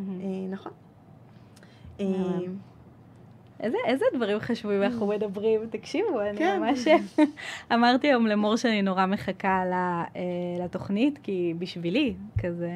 נכון. 0.50 0.72
מהמם. 2.00 2.58
איזה, 3.60 3.78
איזה 3.86 4.06
דברים 4.14 4.40
חשובים 4.40 4.84
אנחנו 4.84 5.08
מדברים, 5.14 5.62
תקשיבו, 5.70 6.22
אני 6.22 6.38
כן. 6.38 6.60
ממש... 6.60 6.88
אמרתי 7.74 8.08
היום 8.08 8.28
למור 8.28 8.56
שאני 8.56 8.82
נורא 8.82 9.06
מחכה 9.06 9.64
אה, 10.16 10.64
לתוכנית, 10.66 11.20
כי 11.24 11.54
בשבילי, 11.60 12.14
כזה... 12.38 12.70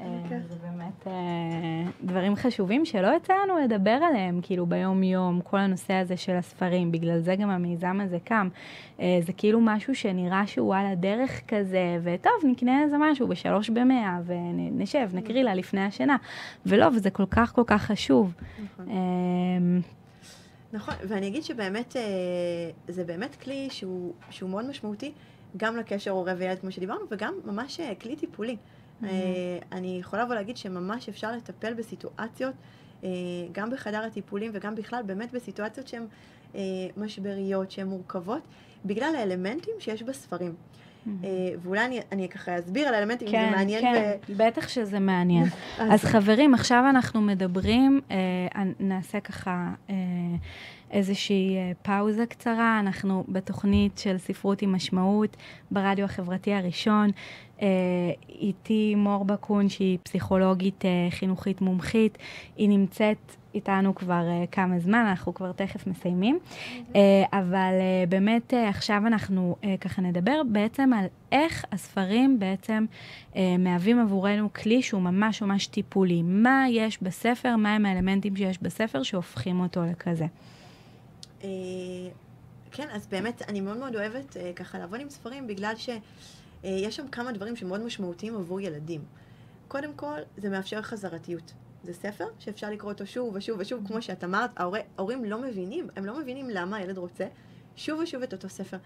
אה, 0.00 0.20
כן. 0.28 0.40
זה 0.48 0.54
באמת 0.62 1.06
אה, 1.06 1.90
דברים 2.04 2.36
חשובים 2.36 2.84
שלא 2.84 3.16
יצא 3.16 3.34
לנו 3.44 3.58
לדבר 3.58 3.90
עליהם, 3.90 4.40
כאילו 4.42 4.66
ביום-יום, 4.66 5.40
כל 5.44 5.58
הנושא 5.58 5.94
הזה 5.94 6.16
של 6.16 6.36
הספרים, 6.36 6.92
בגלל 6.92 7.20
זה 7.20 7.36
גם 7.36 7.50
המיזם 7.50 7.98
הזה 8.00 8.18
קם. 8.24 8.48
אה, 9.00 9.18
זה 9.22 9.32
כאילו 9.32 9.60
משהו 9.62 9.94
שנראה 9.94 10.46
שהוא 10.46 10.74
על 10.74 10.86
הדרך 10.86 11.40
כזה, 11.48 11.98
וטוב, 12.02 12.32
נקנה 12.44 12.82
איזה 12.82 12.96
משהו 13.00 13.28
בשלוש 13.28 13.70
במאה, 13.70 14.18
ונשב, 14.26 15.08
נקריא 15.12 15.42
לה 15.42 15.54
לפני 15.54 15.80
השינה. 15.80 16.16
ולא, 16.66 16.86
וזה 16.86 17.10
כל 17.10 17.26
כך 17.30 17.54
כל 17.54 17.64
כך 17.66 17.82
חשוב. 17.82 18.34
נכון. 18.64 18.86
נכון, 20.72 20.94
ואני 21.08 21.28
אגיד 21.28 21.42
שבאמת, 21.42 21.96
זה 22.88 23.04
באמת 23.04 23.36
כלי 23.42 23.68
שהוא, 23.70 24.12
שהוא 24.30 24.50
מאוד 24.50 24.68
משמעותי, 24.68 25.12
גם 25.56 25.76
לקשר 25.76 26.10
הורה 26.10 26.34
וילד, 26.38 26.58
כמו 26.58 26.70
שדיברנו, 26.70 27.00
וגם 27.10 27.34
ממש 27.44 27.80
כלי 28.00 28.16
טיפולי. 28.16 28.56
אה, 29.04 29.08
אני 29.72 29.96
יכולה 30.00 30.22
לבוא 30.24 30.34
להגיד 30.34 30.56
שממש 30.56 31.08
אפשר 31.08 31.32
לטפל 31.32 31.74
בסיטואציות, 31.74 32.54
אה, 33.04 33.08
גם 33.52 33.70
בחדר 33.70 34.02
הטיפולים 34.02 34.50
וגם 34.54 34.74
בכלל, 34.74 35.02
באמת 35.06 35.32
בסיטואציות 35.32 35.88
שהן 35.88 36.06
אה, 36.54 36.60
משבריות, 36.96 37.70
שהן 37.70 37.86
מורכבות, 37.86 38.42
בגלל 38.84 39.14
האלמנטים 39.18 39.74
שיש 39.78 40.02
בספרים. 40.02 40.54
אה, 41.24 41.28
ואולי 41.62 41.84
אני, 41.84 42.00
אני 42.12 42.28
ככה 42.28 42.58
אסביר 42.58 42.88
על 42.88 42.94
האלמנטים, 42.94 43.28
אם 43.28 43.32
כן, 43.32 43.48
זה 43.50 43.56
מעניין. 43.56 43.80
כן, 43.82 44.12
בטח 44.36 44.68
שזה 44.68 44.98
מעניין. 44.98 45.44
אז- 45.78 45.92
אז 45.92 46.04
חברים, 46.04 46.54
עכשיו 46.54 46.84
אנחנו 46.90 47.20
מדברים, 47.20 48.00
אה, 48.10 48.16
נעשה 48.80 49.20
ככה 49.20 49.70
אה, 49.90 49.94
איזושהי 50.90 51.56
פאוזה 51.82 52.26
קצרה. 52.26 52.80
אנחנו 52.80 53.24
בתוכנית 53.28 53.98
של 53.98 54.18
ספרות 54.18 54.62
עם 54.62 54.72
משמעות 54.74 55.36
ברדיו 55.70 56.04
החברתי 56.04 56.52
הראשון. 56.54 57.10
אה, 57.62 57.66
איתי 58.28 58.94
מור 58.94 59.24
בקון, 59.24 59.68
שהיא 59.68 59.98
פסיכולוגית 60.02 60.84
אה, 60.84 60.90
חינוכית 61.10 61.60
מומחית. 61.60 62.18
היא 62.56 62.68
נמצאת 62.68 63.16
איתנו 63.54 63.94
כבר 63.94 64.28
אה, 64.28 64.44
כמה 64.52 64.78
זמן, 64.78 65.06
אנחנו 65.08 65.34
כבר 65.34 65.52
תכף 65.52 65.86
מסיימים. 65.86 66.38
אה, 66.96 67.00
אבל 67.32 67.72
אה, 67.80 68.04
באמת 68.08 68.54
אה, 68.54 68.68
עכשיו 68.68 69.02
אנחנו 69.06 69.56
אה, 69.64 69.74
ככה 69.80 70.02
נדבר 70.02 70.42
בעצם 70.52 70.92
על 70.92 71.04
איך 71.32 71.64
הספרים 71.72 72.38
בעצם 72.38 72.84
אה, 73.36 73.56
מהווים 73.58 74.00
עבורנו 74.00 74.52
כלי 74.52 74.82
שהוא 74.82 75.02
ממש 75.02 75.42
ממש 75.42 75.66
טיפולי. 75.66 76.22
מה 76.22 76.66
יש 76.70 77.02
בספר, 77.02 77.56
מה 77.56 77.74
הם 77.74 77.86
האלמנטים 77.86 78.36
שיש 78.36 78.62
בספר 78.62 79.02
שהופכים 79.02 79.60
אותו 79.60 79.80
לכזה. 79.84 80.26
אה, 81.44 81.48
כן, 82.72 82.86
אז 82.92 83.06
באמת, 83.06 83.42
אני 83.48 83.60
מאוד 83.60 83.76
מאוד 83.76 83.96
אוהבת 83.96 84.36
אה, 84.36 84.52
ככה 84.56 84.78
לעבוד 84.78 85.00
עם 85.00 85.10
ספרים, 85.10 85.46
בגלל 85.46 85.72
שיש 86.62 86.96
שם 86.96 87.08
כמה 87.08 87.32
דברים 87.32 87.56
שמאוד 87.56 87.80
משמעותיים 87.80 88.36
עבור 88.36 88.60
ילדים. 88.60 89.04
קודם 89.68 89.92
כל, 89.96 90.18
זה 90.36 90.48
מאפשר 90.50 90.82
חזרתיות. 90.82 91.52
זה 91.84 91.92
ספר 91.94 92.24
שאפשר 92.38 92.70
לקרוא 92.70 92.92
אותו 92.92 93.06
שוב 93.06 93.34
ושוב 93.34 93.56
ושוב, 93.60 93.86
כמו 93.86 94.02
שאת 94.02 94.24
אמרת, 94.24 94.50
ההורי- 94.56 94.82
ההורים 94.98 95.24
לא 95.24 95.38
מבינים, 95.42 95.88
הם 95.96 96.04
לא 96.04 96.18
מבינים 96.20 96.50
למה 96.50 96.76
הילד 96.76 96.98
רוצה 96.98 97.26
שוב 97.76 98.00
ושוב 98.00 98.22
את 98.22 98.32
אותו 98.32 98.48
ספר. 98.48 98.76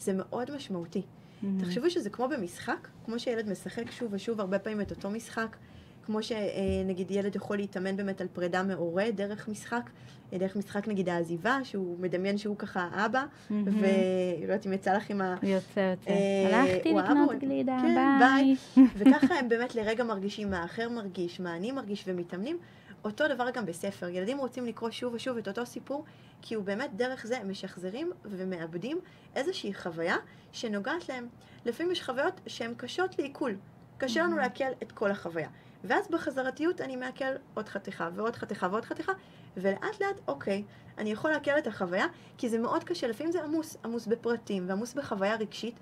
זה 0.00 0.12
מאוד 0.12 0.56
משמעותי. 0.56 1.02
Mm-hmm. 1.02 1.46
תחשבו 1.60 1.90
שזה 1.90 2.10
כמו 2.10 2.28
במשחק, 2.28 2.88
כמו 3.04 3.18
שילד 3.18 3.48
משחק 3.50 3.90
שוב 3.90 4.08
ושוב 4.12 4.40
הרבה 4.40 4.58
פעמים 4.58 4.80
את 4.80 4.90
אותו 4.90 5.10
משחק, 5.10 5.56
כמו 6.02 6.22
שנגיד 6.22 7.10
ילד 7.10 7.36
יכול 7.36 7.56
להתאמן 7.56 7.96
באמת 7.96 8.20
על 8.20 8.28
פרידה 8.32 8.62
מהורה 8.62 9.10
דרך 9.10 9.48
משחק, 9.48 9.90
דרך 10.32 10.56
משחק 10.56 10.88
נגיד 10.88 11.08
העזיבה, 11.08 11.58
שהוא 11.64 11.98
מדמיין 11.98 12.38
שהוא 12.38 12.56
ככה 12.56 12.88
האבא, 12.92 13.24
מהמם. 13.50 13.78
ולא 13.78 14.42
יודעת 14.42 14.66
אם 14.66 14.72
יצא 14.72 14.96
לך 14.96 15.10
עם 15.10 15.20
ה... 15.20 15.36
יוצא, 15.42 15.80
יוצא. 15.80 16.10
אה, 16.10 16.62
הלכתי 16.62 16.90
הוא 16.90 17.00
לקנות 17.00 17.30
האבא, 17.30 17.40
גלידה, 17.40 17.78
כן, 17.82 18.18
ביי. 18.18 18.56
וככה 18.98 19.34
הם 19.34 19.48
באמת 19.48 19.74
לרגע 19.74 20.04
מרגישים 20.04 20.50
מה 20.50 20.62
האחר 20.62 20.88
מרגיש, 20.88 21.40
מה 21.40 21.56
אני 21.56 21.72
מרגיש 21.72 22.04
ומתאמנים. 22.06 22.58
אותו 23.04 23.28
דבר 23.28 23.50
גם 23.50 23.66
בספר. 23.66 24.08
ילדים 24.08 24.38
רוצים 24.38 24.66
לקרוא 24.66 24.90
שוב 24.90 25.14
ושוב 25.14 25.36
את 25.36 25.48
אותו 25.48 25.66
סיפור, 25.66 26.04
כי 26.42 26.54
הוא 26.54 26.64
באמת 26.64 26.90
דרך 26.96 27.26
זה 27.26 27.38
משחזרים 27.44 28.10
ומאבדים 28.24 28.98
איזושהי 29.36 29.74
חוויה 29.74 30.16
שנוגעת 30.52 31.08
להם. 31.08 31.28
לפעמים 31.64 31.92
יש 31.92 32.02
חוויות 32.02 32.40
שהן 32.46 32.74
קשות 32.76 33.18
לעיכול. 33.18 33.56
קשה 33.98 34.22
לנו 34.22 34.36
לעכל 34.36 34.64
את 34.82 34.92
כל 34.92 35.10
החוויה. 35.10 35.48
ואז 35.84 36.08
בחזרתיות 36.08 36.80
אני 36.80 36.96
מעכל 36.96 37.24
עוד 37.54 37.68
חתיכה 37.68 38.08
ועוד 38.14 38.36
חתיכה 38.36 38.68
ועוד 38.70 38.84
חתיכה, 38.84 39.12
ולאט 39.56 40.00
לאט, 40.00 40.20
אוקיי, 40.28 40.64
אני 40.98 41.12
יכול 41.12 41.30
לעכל 41.30 41.58
את 41.58 41.66
החוויה, 41.66 42.06
כי 42.38 42.48
זה 42.48 42.58
מאוד 42.58 42.84
קשה, 42.84 43.08
לפעמים 43.08 43.32
זה 43.32 43.44
עמוס, 43.44 43.76
עמוס 43.84 44.06
בפרטים 44.06 44.64
ועמוס 44.68 44.94
בחוויה 44.94 45.36
רגשית. 45.36 45.74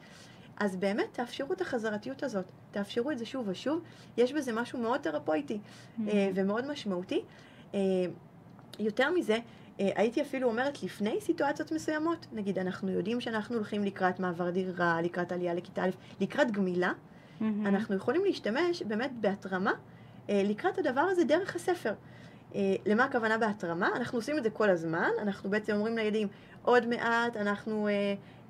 אז 0.56 0.76
באמת 0.76 1.08
תאפשרו 1.12 1.52
את 1.52 1.60
החזרתיות 1.60 2.22
הזאת, 2.22 2.44
תאפשרו 2.70 3.10
את 3.10 3.18
זה 3.18 3.26
שוב 3.26 3.48
ושוב, 3.48 3.82
יש 4.16 4.32
בזה 4.32 4.52
משהו 4.52 4.78
מאוד 4.78 5.00
תרפויטי 5.00 5.58
אה, 6.08 6.30
ומאוד 6.34 6.70
משמעותי. 6.70 7.22
אה, 7.74 7.80
יותר 8.78 9.10
מזה, 9.10 9.38
אה, 9.80 9.90
הייתי 9.94 10.22
אפילו 10.22 10.48
אומרת 10.48 10.82
לפני 10.82 11.20
סיטואציות 11.20 11.72
מסוימות, 11.72 12.26
נגיד 12.32 12.58
אנחנו 12.58 12.90
יודעים 12.90 13.20
שאנחנו 13.20 13.56
הולכים 13.56 13.84
לקראת 13.84 14.20
מעבר 14.20 14.50
דירה, 14.50 15.02
לקראת 15.02 15.32
עלייה 15.32 15.54
לכיתה 15.54 15.84
א', 15.84 15.90
לקראת 16.20 16.50
גמילה, 16.50 16.92
מהמם. 17.40 17.66
אנחנו 17.66 17.96
יכולים 17.96 18.24
להשתמש 18.24 18.82
באמת 18.82 19.10
בהתרמה 19.20 19.72
אה, 20.30 20.42
לקראת 20.44 20.78
הדבר 20.78 21.00
הזה 21.00 21.24
דרך 21.24 21.56
הספר. 21.56 21.94
אה, 22.54 22.74
למה 22.86 23.04
הכוונה 23.04 23.38
בהתרמה? 23.38 23.88
אנחנו 23.96 24.18
עושים 24.18 24.38
את 24.38 24.42
זה 24.42 24.50
כל 24.50 24.70
הזמן, 24.70 25.10
אנחנו 25.22 25.50
בעצם 25.50 25.72
אומרים 25.72 25.96
לילדים, 25.96 26.28
עוד 26.62 26.86
מעט 26.86 27.36
אנחנו 27.36 27.88
אה, 27.88 27.92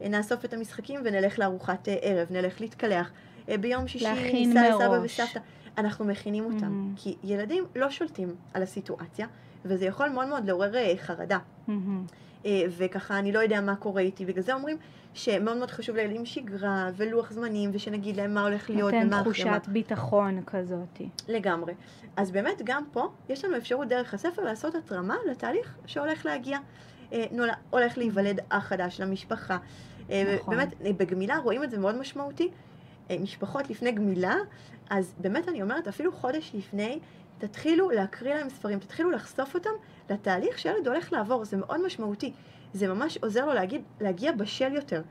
אה, 0.03 0.09
נאסוף 0.09 0.45
את 0.45 0.53
המשחקים 0.53 1.01
ונלך 1.05 1.39
לארוחת 1.39 1.89
אה, 1.89 1.97
ערב, 2.03 2.27
נלך 2.31 2.61
להתקלח. 2.61 3.11
אה, 3.49 3.59
ביום 3.59 3.89
שישי 3.89 4.33
ניסע 4.33 4.71
לסבא. 4.71 5.01
וסבתא. 5.03 5.41
אנחנו 5.79 6.05
מכינים 6.05 6.45
אותם, 6.45 6.57
מהמם. 6.61 6.93
כי 6.97 7.17
ילדים 7.25 7.65
לא 7.77 7.91
שולטים 7.91 8.35
על 8.55 8.63
הסיטואציה, 8.63 9.27
וזה 9.65 9.87
יכול 9.87 10.09
מאוד 10.09 10.29
מאוד 10.29 10.45
לעורר 10.47 10.77
אה, 10.77 10.93
חרדה. 10.97 11.39
מהמם. 11.69 12.05
אה, 12.47 12.63
וככה 12.79 13.19
אני 13.19 13.33
לא 13.33 13.39
יודע 13.39 13.61
מה 13.61 13.77
קורה 13.77 14.03
איתי, 14.03 14.25
בגלל 14.25 14.43
זה 14.43 14.55
אומרים 14.55 14.77
שמאוד 15.15 15.57
מאוד 15.57 15.71
חשוב 15.71 15.97
לילדים 15.97 16.27
שגרה 16.27 16.91
ולוח 16.97 17.33
זמנים, 17.33 17.71
ושנגיד 17.73 18.17
להם 18.17 18.35
מה 18.35 18.43
הולך 18.43 18.71
להיות 18.71 18.95
נותן 18.95 19.07
ומה 19.07 19.17
מה. 19.17 19.23
תחושת 19.23 19.63
ביטחון 19.69 20.43
כזאת. 20.47 21.01
לגמרי. 21.29 21.75
אז 22.17 22.31
באמת 22.31 22.63
גם 22.65 22.85
פה 22.93 23.09
יש 23.29 23.45
לנו 23.45 23.57
אפשרות 23.57 23.89
דרך 23.89 24.15
הספר 24.15 24.43
לעשות 24.43 24.75
התרמה 24.75 25.17
לתהליך 25.31 25.75
שהולך 25.87 26.27
להגיע. 26.27 26.59
אה, 27.13 27.25
נולד, 27.31 27.55
הולך 27.71 27.99
להיוולד 27.99 28.41
אח 28.49 28.65
חדש 28.65 29.01
למשפחה. 29.01 29.59
אה, 30.11 30.37
נכון. 30.37 30.57
באמת, 30.57 30.75
אה, 30.85 30.93
בגמילה 30.93 31.39
רואים 31.39 31.65
את 31.65 31.71
זה 31.71 31.79
מאוד 31.79 31.99
משמעותי. 31.99 32.51
משפחות 33.21 33.71
לפני 33.71 33.93
גמילה, 33.93 34.35
אז 34.91 35.15
באמת 35.19 35.49
אני 35.49 35.63
אומרת, 35.63 35.89
אפילו 35.89 36.13
חודש 36.13 36.51
לפני, 36.55 36.99
תתחילו 37.39 37.91
להקריא 37.91 38.35
להם 38.35 38.49
ספרים, 38.49 38.79
תתחילו 38.79 39.11
לחשוף 39.11 39.55
אותם 39.55 39.71
לתהליך 40.11 40.59
שילד 40.59 40.89
הולך 40.89 41.13
לעבור, 41.13 41.45
זה 41.45 41.57
מאוד 41.57 41.87
משמעותי. 41.87 42.33
זה 42.73 42.89
ממש 42.89 43.19
עוזר 43.23 43.47
לו 43.47 43.55
להגיד, 43.55 43.83
להגיע 44.01 44.33
בשל 44.33 44.73
יותר. 44.75 45.03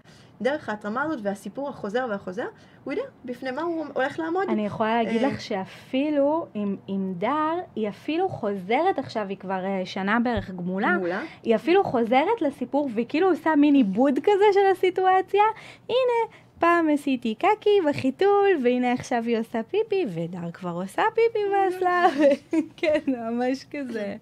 דרך 0.41 0.69
ההתרמה 0.69 1.03
הזאת 1.03 1.19
והסיפור 1.23 1.69
החוזר 1.69 2.07
והחוזר, 2.09 2.45
הוא 2.83 2.93
יודע 2.93 3.03
בפני 3.25 3.51
מה 3.51 3.61
הוא 3.61 3.85
הולך 3.93 4.19
לעמוד. 4.19 4.43
אני 4.49 4.65
יכולה 4.65 5.03
להגיד 5.03 5.23
אה, 5.23 5.27
לך 5.27 5.41
שאפילו 5.41 6.47
עם, 6.53 6.75
עם 6.87 7.13
דר, 7.17 7.53
היא 7.75 7.89
אפילו 7.89 8.29
חוזרת 8.29 8.99
עכשיו, 8.99 9.25
היא 9.29 9.37
כבר 9.37 9.65
אה, 9.65 9.81
שנה 9.85 10.19
בערך 10.19 10.49
גמולה, 10.49 10.91
מעולה. 10.97 11.21
היא 11.43 11.55
אפילו 11.55 11.83
חוזרת 11.83 12.41
לסיפור 12.41 12.89
והיא 12.93 13.05
כאילו 13.09 13.29
עושה 13.29 13.55
מין 13.55 13.75
עיבוד 13.75 14.19
כזה 14.23 14.45
של 14.53 14.71
הסיטואציה. 14.71 15.43
הנה, 15.89 16.35
פעם 16.59 16.89
עשיתי 16.93 17.35
קקי 17.35 17.79
בחיתול, 17.89 18.47
והנה 18.63 18.93
עכשיו 18.93 19.23
היא 19.25 19.39
עושה 19.39 19.63
פיפי, 19.63 20.05
ודר 20.15 20.51
כבר 20.51 20.69
עושה 20.69 21.01
פיפי 21.15 21.39
באסלה, 21.51 22.07
כן, 22.77 22.99
ממש 23.07 23.65
כזה. 23.71 24.15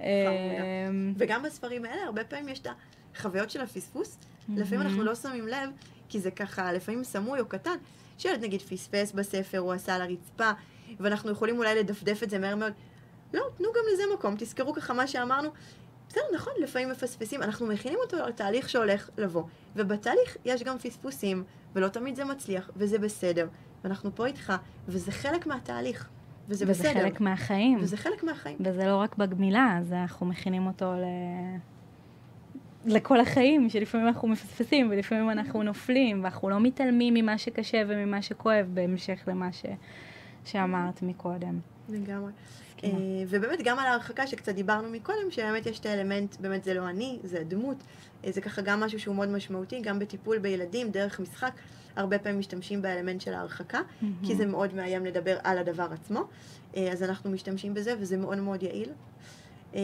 אמ, 0.00 0.06
וגם 1.16 1.42
בספרים 1.42 1.84
האלה, 1.84 2.02
הרבה 2.04 2.24
פעמים 2.24 2.48
יש 2.48 2.60
את 2.60 2.66
החוויות 3.16 3.50
של 3.50 3.60
הפספוס. 3.60 4.18
לפעמים 4.56 4.80
אנחנו 4.80 5.04
לא 5.04 5.14
שמים 5.14 5.48
לב, 5.48 5.70
כי 6.08 6.20
זה 6.20 6.30
ככה, 6.30 6.72
לפעמים 6.72 7.04
סמוי 7.04 7.40
או 7.40 7.46
קטן, 7.46 7.76
שילד 8.18 8.44
נגיד 8.44 8.62
פספס 8.62 9.12
בספר, 9.12 9.60
או 9.60 9.72
עשה 9.72 9.94
על 9.94 10.02
הרצפה, 10.02 10.50
ואנחנו 11.00 11.30
יכולים 11.30 11.58
אולי 11.58 11.74
לדפדף 11.74 12.22
את 12.22 12.30
זה 12.30 12.38
מהר 12.38 12.56
מאוד. 12.56 12.72
לא, 13.34 13.44
תנו 13.56 13.68
גם 13.68 13.82
לזה 13.92 14.02
מקום, 14.14 14.34
תזכרו 14.38 14.74
ככה 14.74 14.94
מה 14.94 15.06
שאמרנו. 15.06 15.48
בסדר, 16.08 16.22
נכון, 16.34 16.52
לפעמים 16.58 16.90
מפספסים, 16.90 17.42
אנחנו 17.42 17.66
מכינים 17.66 17.98
אותו 18.02 18.16
לתהליך 18.16 18.68
שהולך 18.68 19.10
לבוא. 19.18 19.42
ובתהליך 19.76 20.36
יש 20.44 20.62
גם 20.62 20.78
פספוסים, 20.78 21.44
ולא 21.74 21.88
תמיד 21.88 22.16
זה 22.16 22.24
מצליח, 22.24 22.70
וזה 22.76 22.98
בסדר. 22.98 23.48
ואנחנו 23.84 24.14
פה 24.14 24.26
איתך, 24.26 24.52
וזה 24.88 25.12
חלק 25.12 25.46
מהתהליך. 25.46 26.08
וזה, 26.48 26.64
וזה 26.68 26.82
בסדר. 26.82 27.00
חלק 27.02 27.20
מהחיים. 27.20 27.78
וזה 27.80 27.96
חלק 27.96 28.22
מהחיים. 28.22 28.56
וזה 28.60 28.86
לא 28.86 28.96
רק 28.96 29.16
בגמילה, 29.16 29.78
אז 29.80 29.92
אנחנו 29.92 30.26
מכינים 30.26 30.66
אותו 30.66 30.92
ל... 30.92 31.04
לכל 32.86 33.20
החיים, 33.20 33.70
שלפעמים 33.70 34.06
אנחנו 34.06 34.28
מפספסים 34.28 34.90
ולפעמים 34.90 35.30
אנחנו 35.30 35.62
נופלים, 35.62 36.24
ואנחנו 36.24 36.50
לא 36.50 36.60
מתעלמים 36.60 37.14
ממה 37.14 37.38
שקשה 37.38 37.82
וממה 37.88 38.22
שכואב 38.22 38.66
בהמשך 38.74 39.20
למה 39.26 39.52
ש... 39.52 39.64
שאמרת 40.44 41.02
מקודם. 41.02 41.60
לגמרי. 41.88 42.32
אה, 42.84 42.90
ובאמת 43.28 43.58
גם 43.64 43.78
על 43.78 43.86
ההרחקה 43.86 44.26
שקצת 44.26 44.54
דיברנו 44.54 44.90
מקודם, 44.90 45.30
שבאמת 45.30 45.66
יש 45.66 45.80
את 45.80 45.86
האלמנט, 45.86 46.36
באמת 46.40 46.64
זה 46.64 46.74
לא 46.74 46.88
אני, 46.88 47.18
זה 47.22 47.40
הדמות. 47.40 47.76
אה, 48.24 48.32
זה 48.32 48.40
ככה 48.40 48.62
גם 48.62 48.80
משהו 48.80 49.00
שהוא 49.00 49.14
מאוד 49.14 49.28
משמעותי, 49.28 49.80
גם 49.80 49.98
בטיפול 49.98 50.38
בילדים, 50.38 50.90
דרך 50.90 51.20
משחק, 51.20 51.52
הרבה 51.98 52.18
פעמים 52.18 52.38
משתמשים 52.38 52.82
באלמנט 52.82 53.20
של 53.20 53.34
ההרחקה, 53.34 53.80
כי 54.22 54.34
זה 54.36 54.46
מאוד 54.46 54.74
מאיים 54.74 55.06
לדבר 55.06 55.36
על 55.44 55.58
הדבר 55.58 55.86
עצמו. 55.92 56.20
אה, 56.76 56.92
אז 56.92 57.02
אנחנו 57.02 57.30
משתמשים 57.30 57.74
בזה, 57.74 57.94
וזה 58.00 58.16
מאוד 58.16 58.38
מאוד 58.38 58.62
יעיל. 58.62 58.90
אה, 59.74 59.80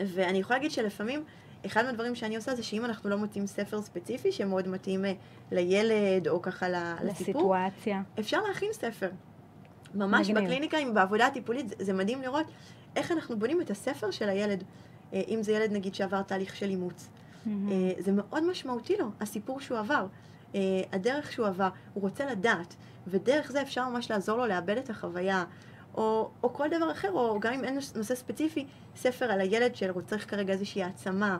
ואני 0.00 0.38
יכולה 0.38 0.58
להגיד 0.58 0.70
שלפעמים, 0.70 1.24
אחד 1.66 1.84
מהדברים 1.84 2.14
שאני 2.14 2.36
עושה 2.36 2.54
זה 2.54 2.62
שאם 2.62 2.84
אנחנו 2.84 3.10
לא 3.10 3.18
מוצאים 3.18 3.46
ספר 3.46 3.82
ספציפי 3.82 4.32
שמאוד 4.32 4.68
מתאים 4.68 5.04
אה, 5.04 5.12
לילד, 5.52 6.28
או 6.28 6.42
ככה 6.42 6.68
לסיפור, 6.68 7.10
לסיטואציה. 7.10 8.02
אפשר 8.20 8.38
להכין 8.48 8.72
ספר. 8.72 9.10
ממש 9.94 10.28
מגניב. 10.30 10.44
בקליניקה, 10.44 10.78
עם- 10.78 10.94
בעבודה 10.94 11.26
הטיפולית, 11.26 11.68
זה, 11.68 11.74
זה 11.78 11.92
מדהים 11.92 12.22
לראות 12.22 12.46
איך 12.96 13.12
אנחנו 13.12 13.38
בונים 13.38 13.60
את 13.60 13.70
הספר 13.70 14.10
של 14.10 14.28
הילד. 14.28 14.64
אם 15.12 15.38
זה 15.42 15.52
ילד 15.52 15.72
נגיד 15.72 15.94
שעבר 15.94 16.22
תהליך 16.22 16.56
של 16.56 16.70
אימוץ. 16.70 17.08
אה, 17.46 17.52
זה 17.98 18.12
מאוד 18.12 18.50
משמעותי 18.50 18.96
לו, 18.98 19.06
הסיפור 19.20 19.60
שהוא 19.60 19.78
עבר. 19.78 20.06
אה, 20.54 20.60
הדרך 20.92 21.32
שהוא 21.32 21.46
עבר, 21.46 21.68
הוא 21.94 22.02
רוצה 22.02 22.26
לדעת, 22.26 22.76
ודרך 23.06 23.52
זה 23.52 23.62
אפשר 23.62 23.88
ממש 23.88 24.10
לעזור 24.10 24.38
לו 24.38 24.46
לאבד 24.46 24.76
את 24.78 24.90
החוויה, 24.90 25.44
או, 25.94 26.30
או 26.42 26.52
כל 26.52 26.68
דבר 26.68 26.92
אחר, 26.92 27.10
או 27.12 27.40
גם 27.40 27.52
אם 27.52 27.64
אין 27.64 27.74
נושא 27.74 28.14
ספציפי, 28.14 28.66
ספר 28.96 29.24
על 29.24 29.40
הילד 29.40 29.74
שצריך 29.74 30.30
כרגע 30.30 30.52
איזושהי 30.52 30.82
העצמה, 30.82 31.38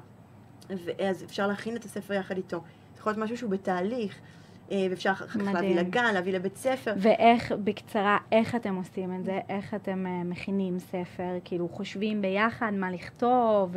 ואז 0.70 1.24
אפשר 1.24 1.46
להכין 1.46 1.76
את 1.76 1.84
הספר 1.84 2.14
יחד 2.14 2.36
איתו. 2.36 2.60
זה 2.94 3.00
יכול 3.00 3.12
להיות 3.12 3.24
משהו 3.24 3.36
שהוא 3.36 3.50
בתהליך, 3.50 4.18
אה, 4.70 4.86
ואפשר 4.90 5.10
אחר 5.10 5.26
כך 5.26 5.36
להביא. 5.36 5.76
לגן, 5.76 6.14
להביא 6.14 6.32
לבית 6.32 6.56
ספר. 6.56 6.94
ואיך, 6.96 7.52
בקצרה, 7.64 8.18
איך 8.32 8.54
אתם 8.54 8.76
עושים 8.76 9.14
את 9.14 9.24
זה? 9.24 9.40
איך 9.48 9.74
אתם 9.74 10.06
אה, 10.06 10.24
מכינים 10.24 10.78
ספר? 10.78 11.38
כאילו, 11.44 11.68
חושבים 11.68 12.22
ביחד 12.22 12.72
מה 12.74 12.90
לכתוב, 12.90 13.76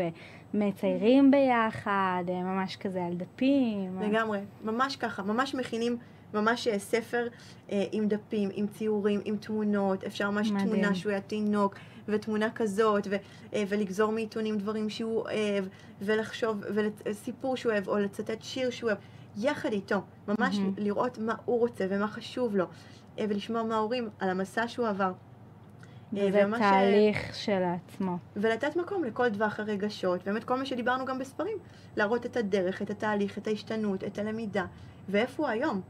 מציירים 0.56 1.32
ביחד, 1.32 2.24
אה, 2.30 2.44
ממש 2.44 2.76
כזה 2.76 3.06
על 3.06 3.14
דפים? 3.14 4.02
לגמרי, 4.02 4.40
ממש 4.64 4.96
ככה, 4.96 5.24
ממש 5.24 5.56
מכינים 5.56 5.98
ממש 6.34 6.68
אה, 6.68 6.80
ספר 6.80 7.28
אה, 7.72 7.86
עם 7.92 8.08
דפים, 8.08 8.50
עם 8.54 8.68
ציורים, 8.68 9.22
עם 9.26 9.38
תמונות, 9.38 10.04
אפשר 10.04 10.32
ממש 10.32 10.52
מדהים. 10.52 10.68
תמונה 10.70 10.96
שהוא 10.96 11.12
היה 11.12 11.22
תינוק, 11.22 11.76
ותמונה 12.08 12.50
כזאת, 12.50 13.08
ו, 13.10 13.16
אה, 13.54 13.64
ולגזור 13.68 14.12
מעיתונים 14.12 14.58
דברים 14.58 14.90
שהוא 14.90 15.22
אוהב, 15.22 15.66
ולחשוב, 16.02 16.62
וסיפור 17.06 17.58
שהוא 17.58 17.72
אוהב, 17.72 17.88
או 17.88 17.98
לצטט 17.98 18.42
שיר 18.42 18.70
שהוא 18.70 18.90
אוהב, 18.90 18.98
יחד 19.38 19.72
איתו, 19.72 20.02
ממש 20.28 20.58
מהמם. 20.58 20.74
לראות 20.78 21.18
מה 21.18 21.34
הוא 21.46 21.60
רוצה 21.60 21.86
ומה 21.90 22.08
חשוב 22.08 22.56
לו, 22.56 22.66
אה, 23.20 23.26
ולשמוע 23.30 23.64
מההורים 23.64 24.10
על 24.20 24.30
המסע 24.30 24.68
שהוא 24.68 24.88
עבר. 24.88 25.12
וזה 26.14 26.44
וממש, 26.46 26.62
אה, 26.62 26.70
תהליך 26.72 27.36
של 27.36 27.62
עצמו. 27.64 28.18
ולתת 28.36 28.76
מקום 28.76 29.04
לכל 29.04 29.30
טווח 29.30 29.60
הרגשות, 29.60 30.24
באמת 30.26 30.44
כל 30.44 30.56
מה 30.58 30.66
שדיברנו 30.66 31.06
גם 31.06 31.20
בספרים, 31.20 31.58
להראות 31.98 32.26
את 32.26 32.38
הדרך, 32.38 32.82
את 32.82 32.90
התהליך, 32.90 33.38
את 33.38 33.48
ההשתנות, 33.48 34.04
את 34.04 34.20
הלמידה, 34.20 34.66
ואיפה 35.10 35.44
הוא 35.44 35.50
היום. 35.52 35.82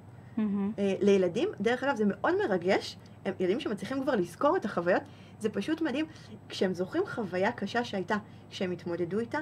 אה, 0.80 0.94
לילדים, 1.02 1.50
דרך 1.62 1.84
אגב, 1.84 1.96
זה 1.96 2.04
מאוד 2.08 2.34
מרגש, 2.48 2.98
הם 3.26 3.34
ילדים 3.40 3.60
שמצליחים 3.60 4.02
כבר 4.04 4.16
לזכור 4.16 4.58
את 4.58 4.66
החוויות, 4.66 5.02
זה 5.40 5.50
פשוט 5.50 5.82
מדהים. 5.82 6.06
כשהם 6.50 6.74
זוכרים 6.74 7.04
חוויה 7.08 7.52
קשה 7.52 7.84
שהייתה, 7.84 8.16
כשהם 8.50 8.72
התמודדו 8.72 9.20
איתה, 9.20 9.40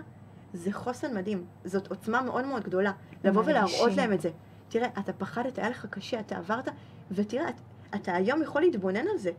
זה 0.54 0.72
חוסן 0.74 1.18
מדהים. 1.18 1.46
זאת 1.66 1.88
עוצמה 1.88 2.22
מאוד 2.22 2.46
מאוד 2.46 2.64
גדולה. 2.64 2.92
לבוא. 3.24 3.42
ולהראות 3.46 3.72
להם 3.98 4.14
את 4.14 4.22
זה. 4.22 4.30
תראה, 4.70 4.88
אתה 5.00 5.14
פחדת, 5.14 5.58
היה 5.60 5.70
לך 5.70 5.86
קשה, 5.90 6.20
אתה 6.20 6.38
עברת, 6.38 6.70
ותראה, 7.12 7.50
את- 7.50 7.60
אתה 7.96 8.16
היום 8.16 8.42
יכול 8.42 8.62
להתבונן 8.62 9.08
על 9.12 9.18
זה. 9.18 9.32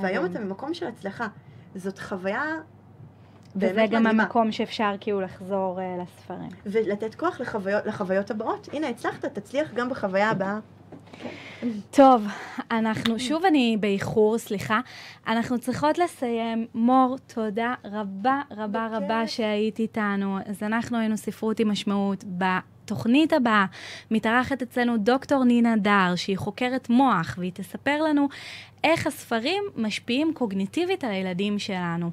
והיום 0.00 0.24
מדהים. 0.24 0.36
אתה 0.36 0.46
במקום 0.46 0.74
של 0.74 0.86
הצלחה. 0.86 1.26
זאת 1.74 1.98
חוויה 1.98 2.42
וזה 3.56 3.72
באמת 3.72 3.90
גם 3.90 4.02
מדהימה. 4.02 4.22
המקום 4.22 4.52
שאפשר 4.52 4.94
כאילו 5.00 5.20
לחזור 5.20 5.78
uh, 5.78 6.02
לספרים. 6.02 6.50
ולתת 6.66 7.14
כוח 7.14 7.40
לחוויות, 7.40 7.86
לחוויות 7.86 8.30
הבאות. 8.30 8.68
הנה, 8.72 8.88
הצלחת, 8.88 9.24
תצליח 9.24 9.72
גם 9.74 9.88
בחוויה 9.88 10.30
הבאה. 10.30 10.58
טוב, 11.90 12.26
אנחנו, 12.70 13.18
שוב 13.18 13.44
אני 13.44 13.76
באיחור, 13.80 14.38
סליחה. 14.38 14.80
אנחנו 15.26 15.58
צריכות 15.58 15.98
לסיים. 15.98 16.66
מור, 16.74 17.16
תודה 17.26 17.74
רבה 17.84 18.42
רבה. 18.50 18.88
רבה 18.92 19.26
שהיית 19.26 19.78
איתנו. 19.78 20.38
אז 20.46 20.62
אנחנו 20.62 20.98
היינו 20.98 21.16
ספרות 21.16 21.60
עם 21.60 21.70
משמעות. 21.70 22.24
בתוכנית 22.84 23.32
הבאה 23.32 23.66
מתארחת 24.10 24.62
אצלנו 24.62 24.96
דוקטור 24.96 25.44
נינה 25.44 25.76
דר, 25.76 26.16
שהיא 26.16 26.38
חוקרת 26.38 26.90
מוח, 26.90 27.34
והיא 27.38 27.52
תספר 27.54 28.02
לנו 28.02 28.28
איך 28.84 29.06
הספרים 29.06 29.64
משפיעים 29.76 30.32
קוגניטיבית 30.34 31.04
על 31.04 31.10
הילדים 31.10 31.58
שלנו. 31.58 32.10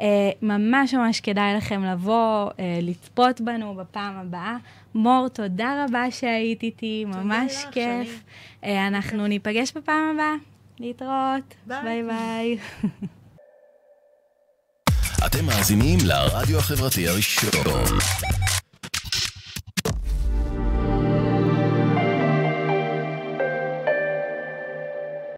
אה, 0.00 0.30
ממש 0.42 0.94
ממש 0.94 1.20
כדאי 1.20 1.54
לכם 1.56 1.84
לבוא, 1.84 2.50
אה, 2.58 2.78
לצפות 2.82 3.40
בנו 3.40 3.74
בפעם 3.74 4.16
הבאה. 4.16 4.56
מור, 4.94 5.28
תודה 5.28 5.84
רבה 5.84 6.10
שהיית 6.10 6.62
איתי, 6.62 7.04
ממש 7.04 7.64
לך, 7.64 7.74
כיף. 7.74 8.22
אה, 8.64 8.86
אנחנו 8.86 9.26
ניפגש 9.26 9.72
בפעם 9.72 10.10
הבאה. 10.14 10.34
להתראות. 10.78 11.54
ביי. 11.66 11.82
ביי 11.82 12.02
ביי. 12.02 12.58
אתם 15.26 15.44
מאזינים 15.46 15.98
לרדיו 16.04 16.58
החברתי 16.58 17.08
הראשון. 17.08 17.50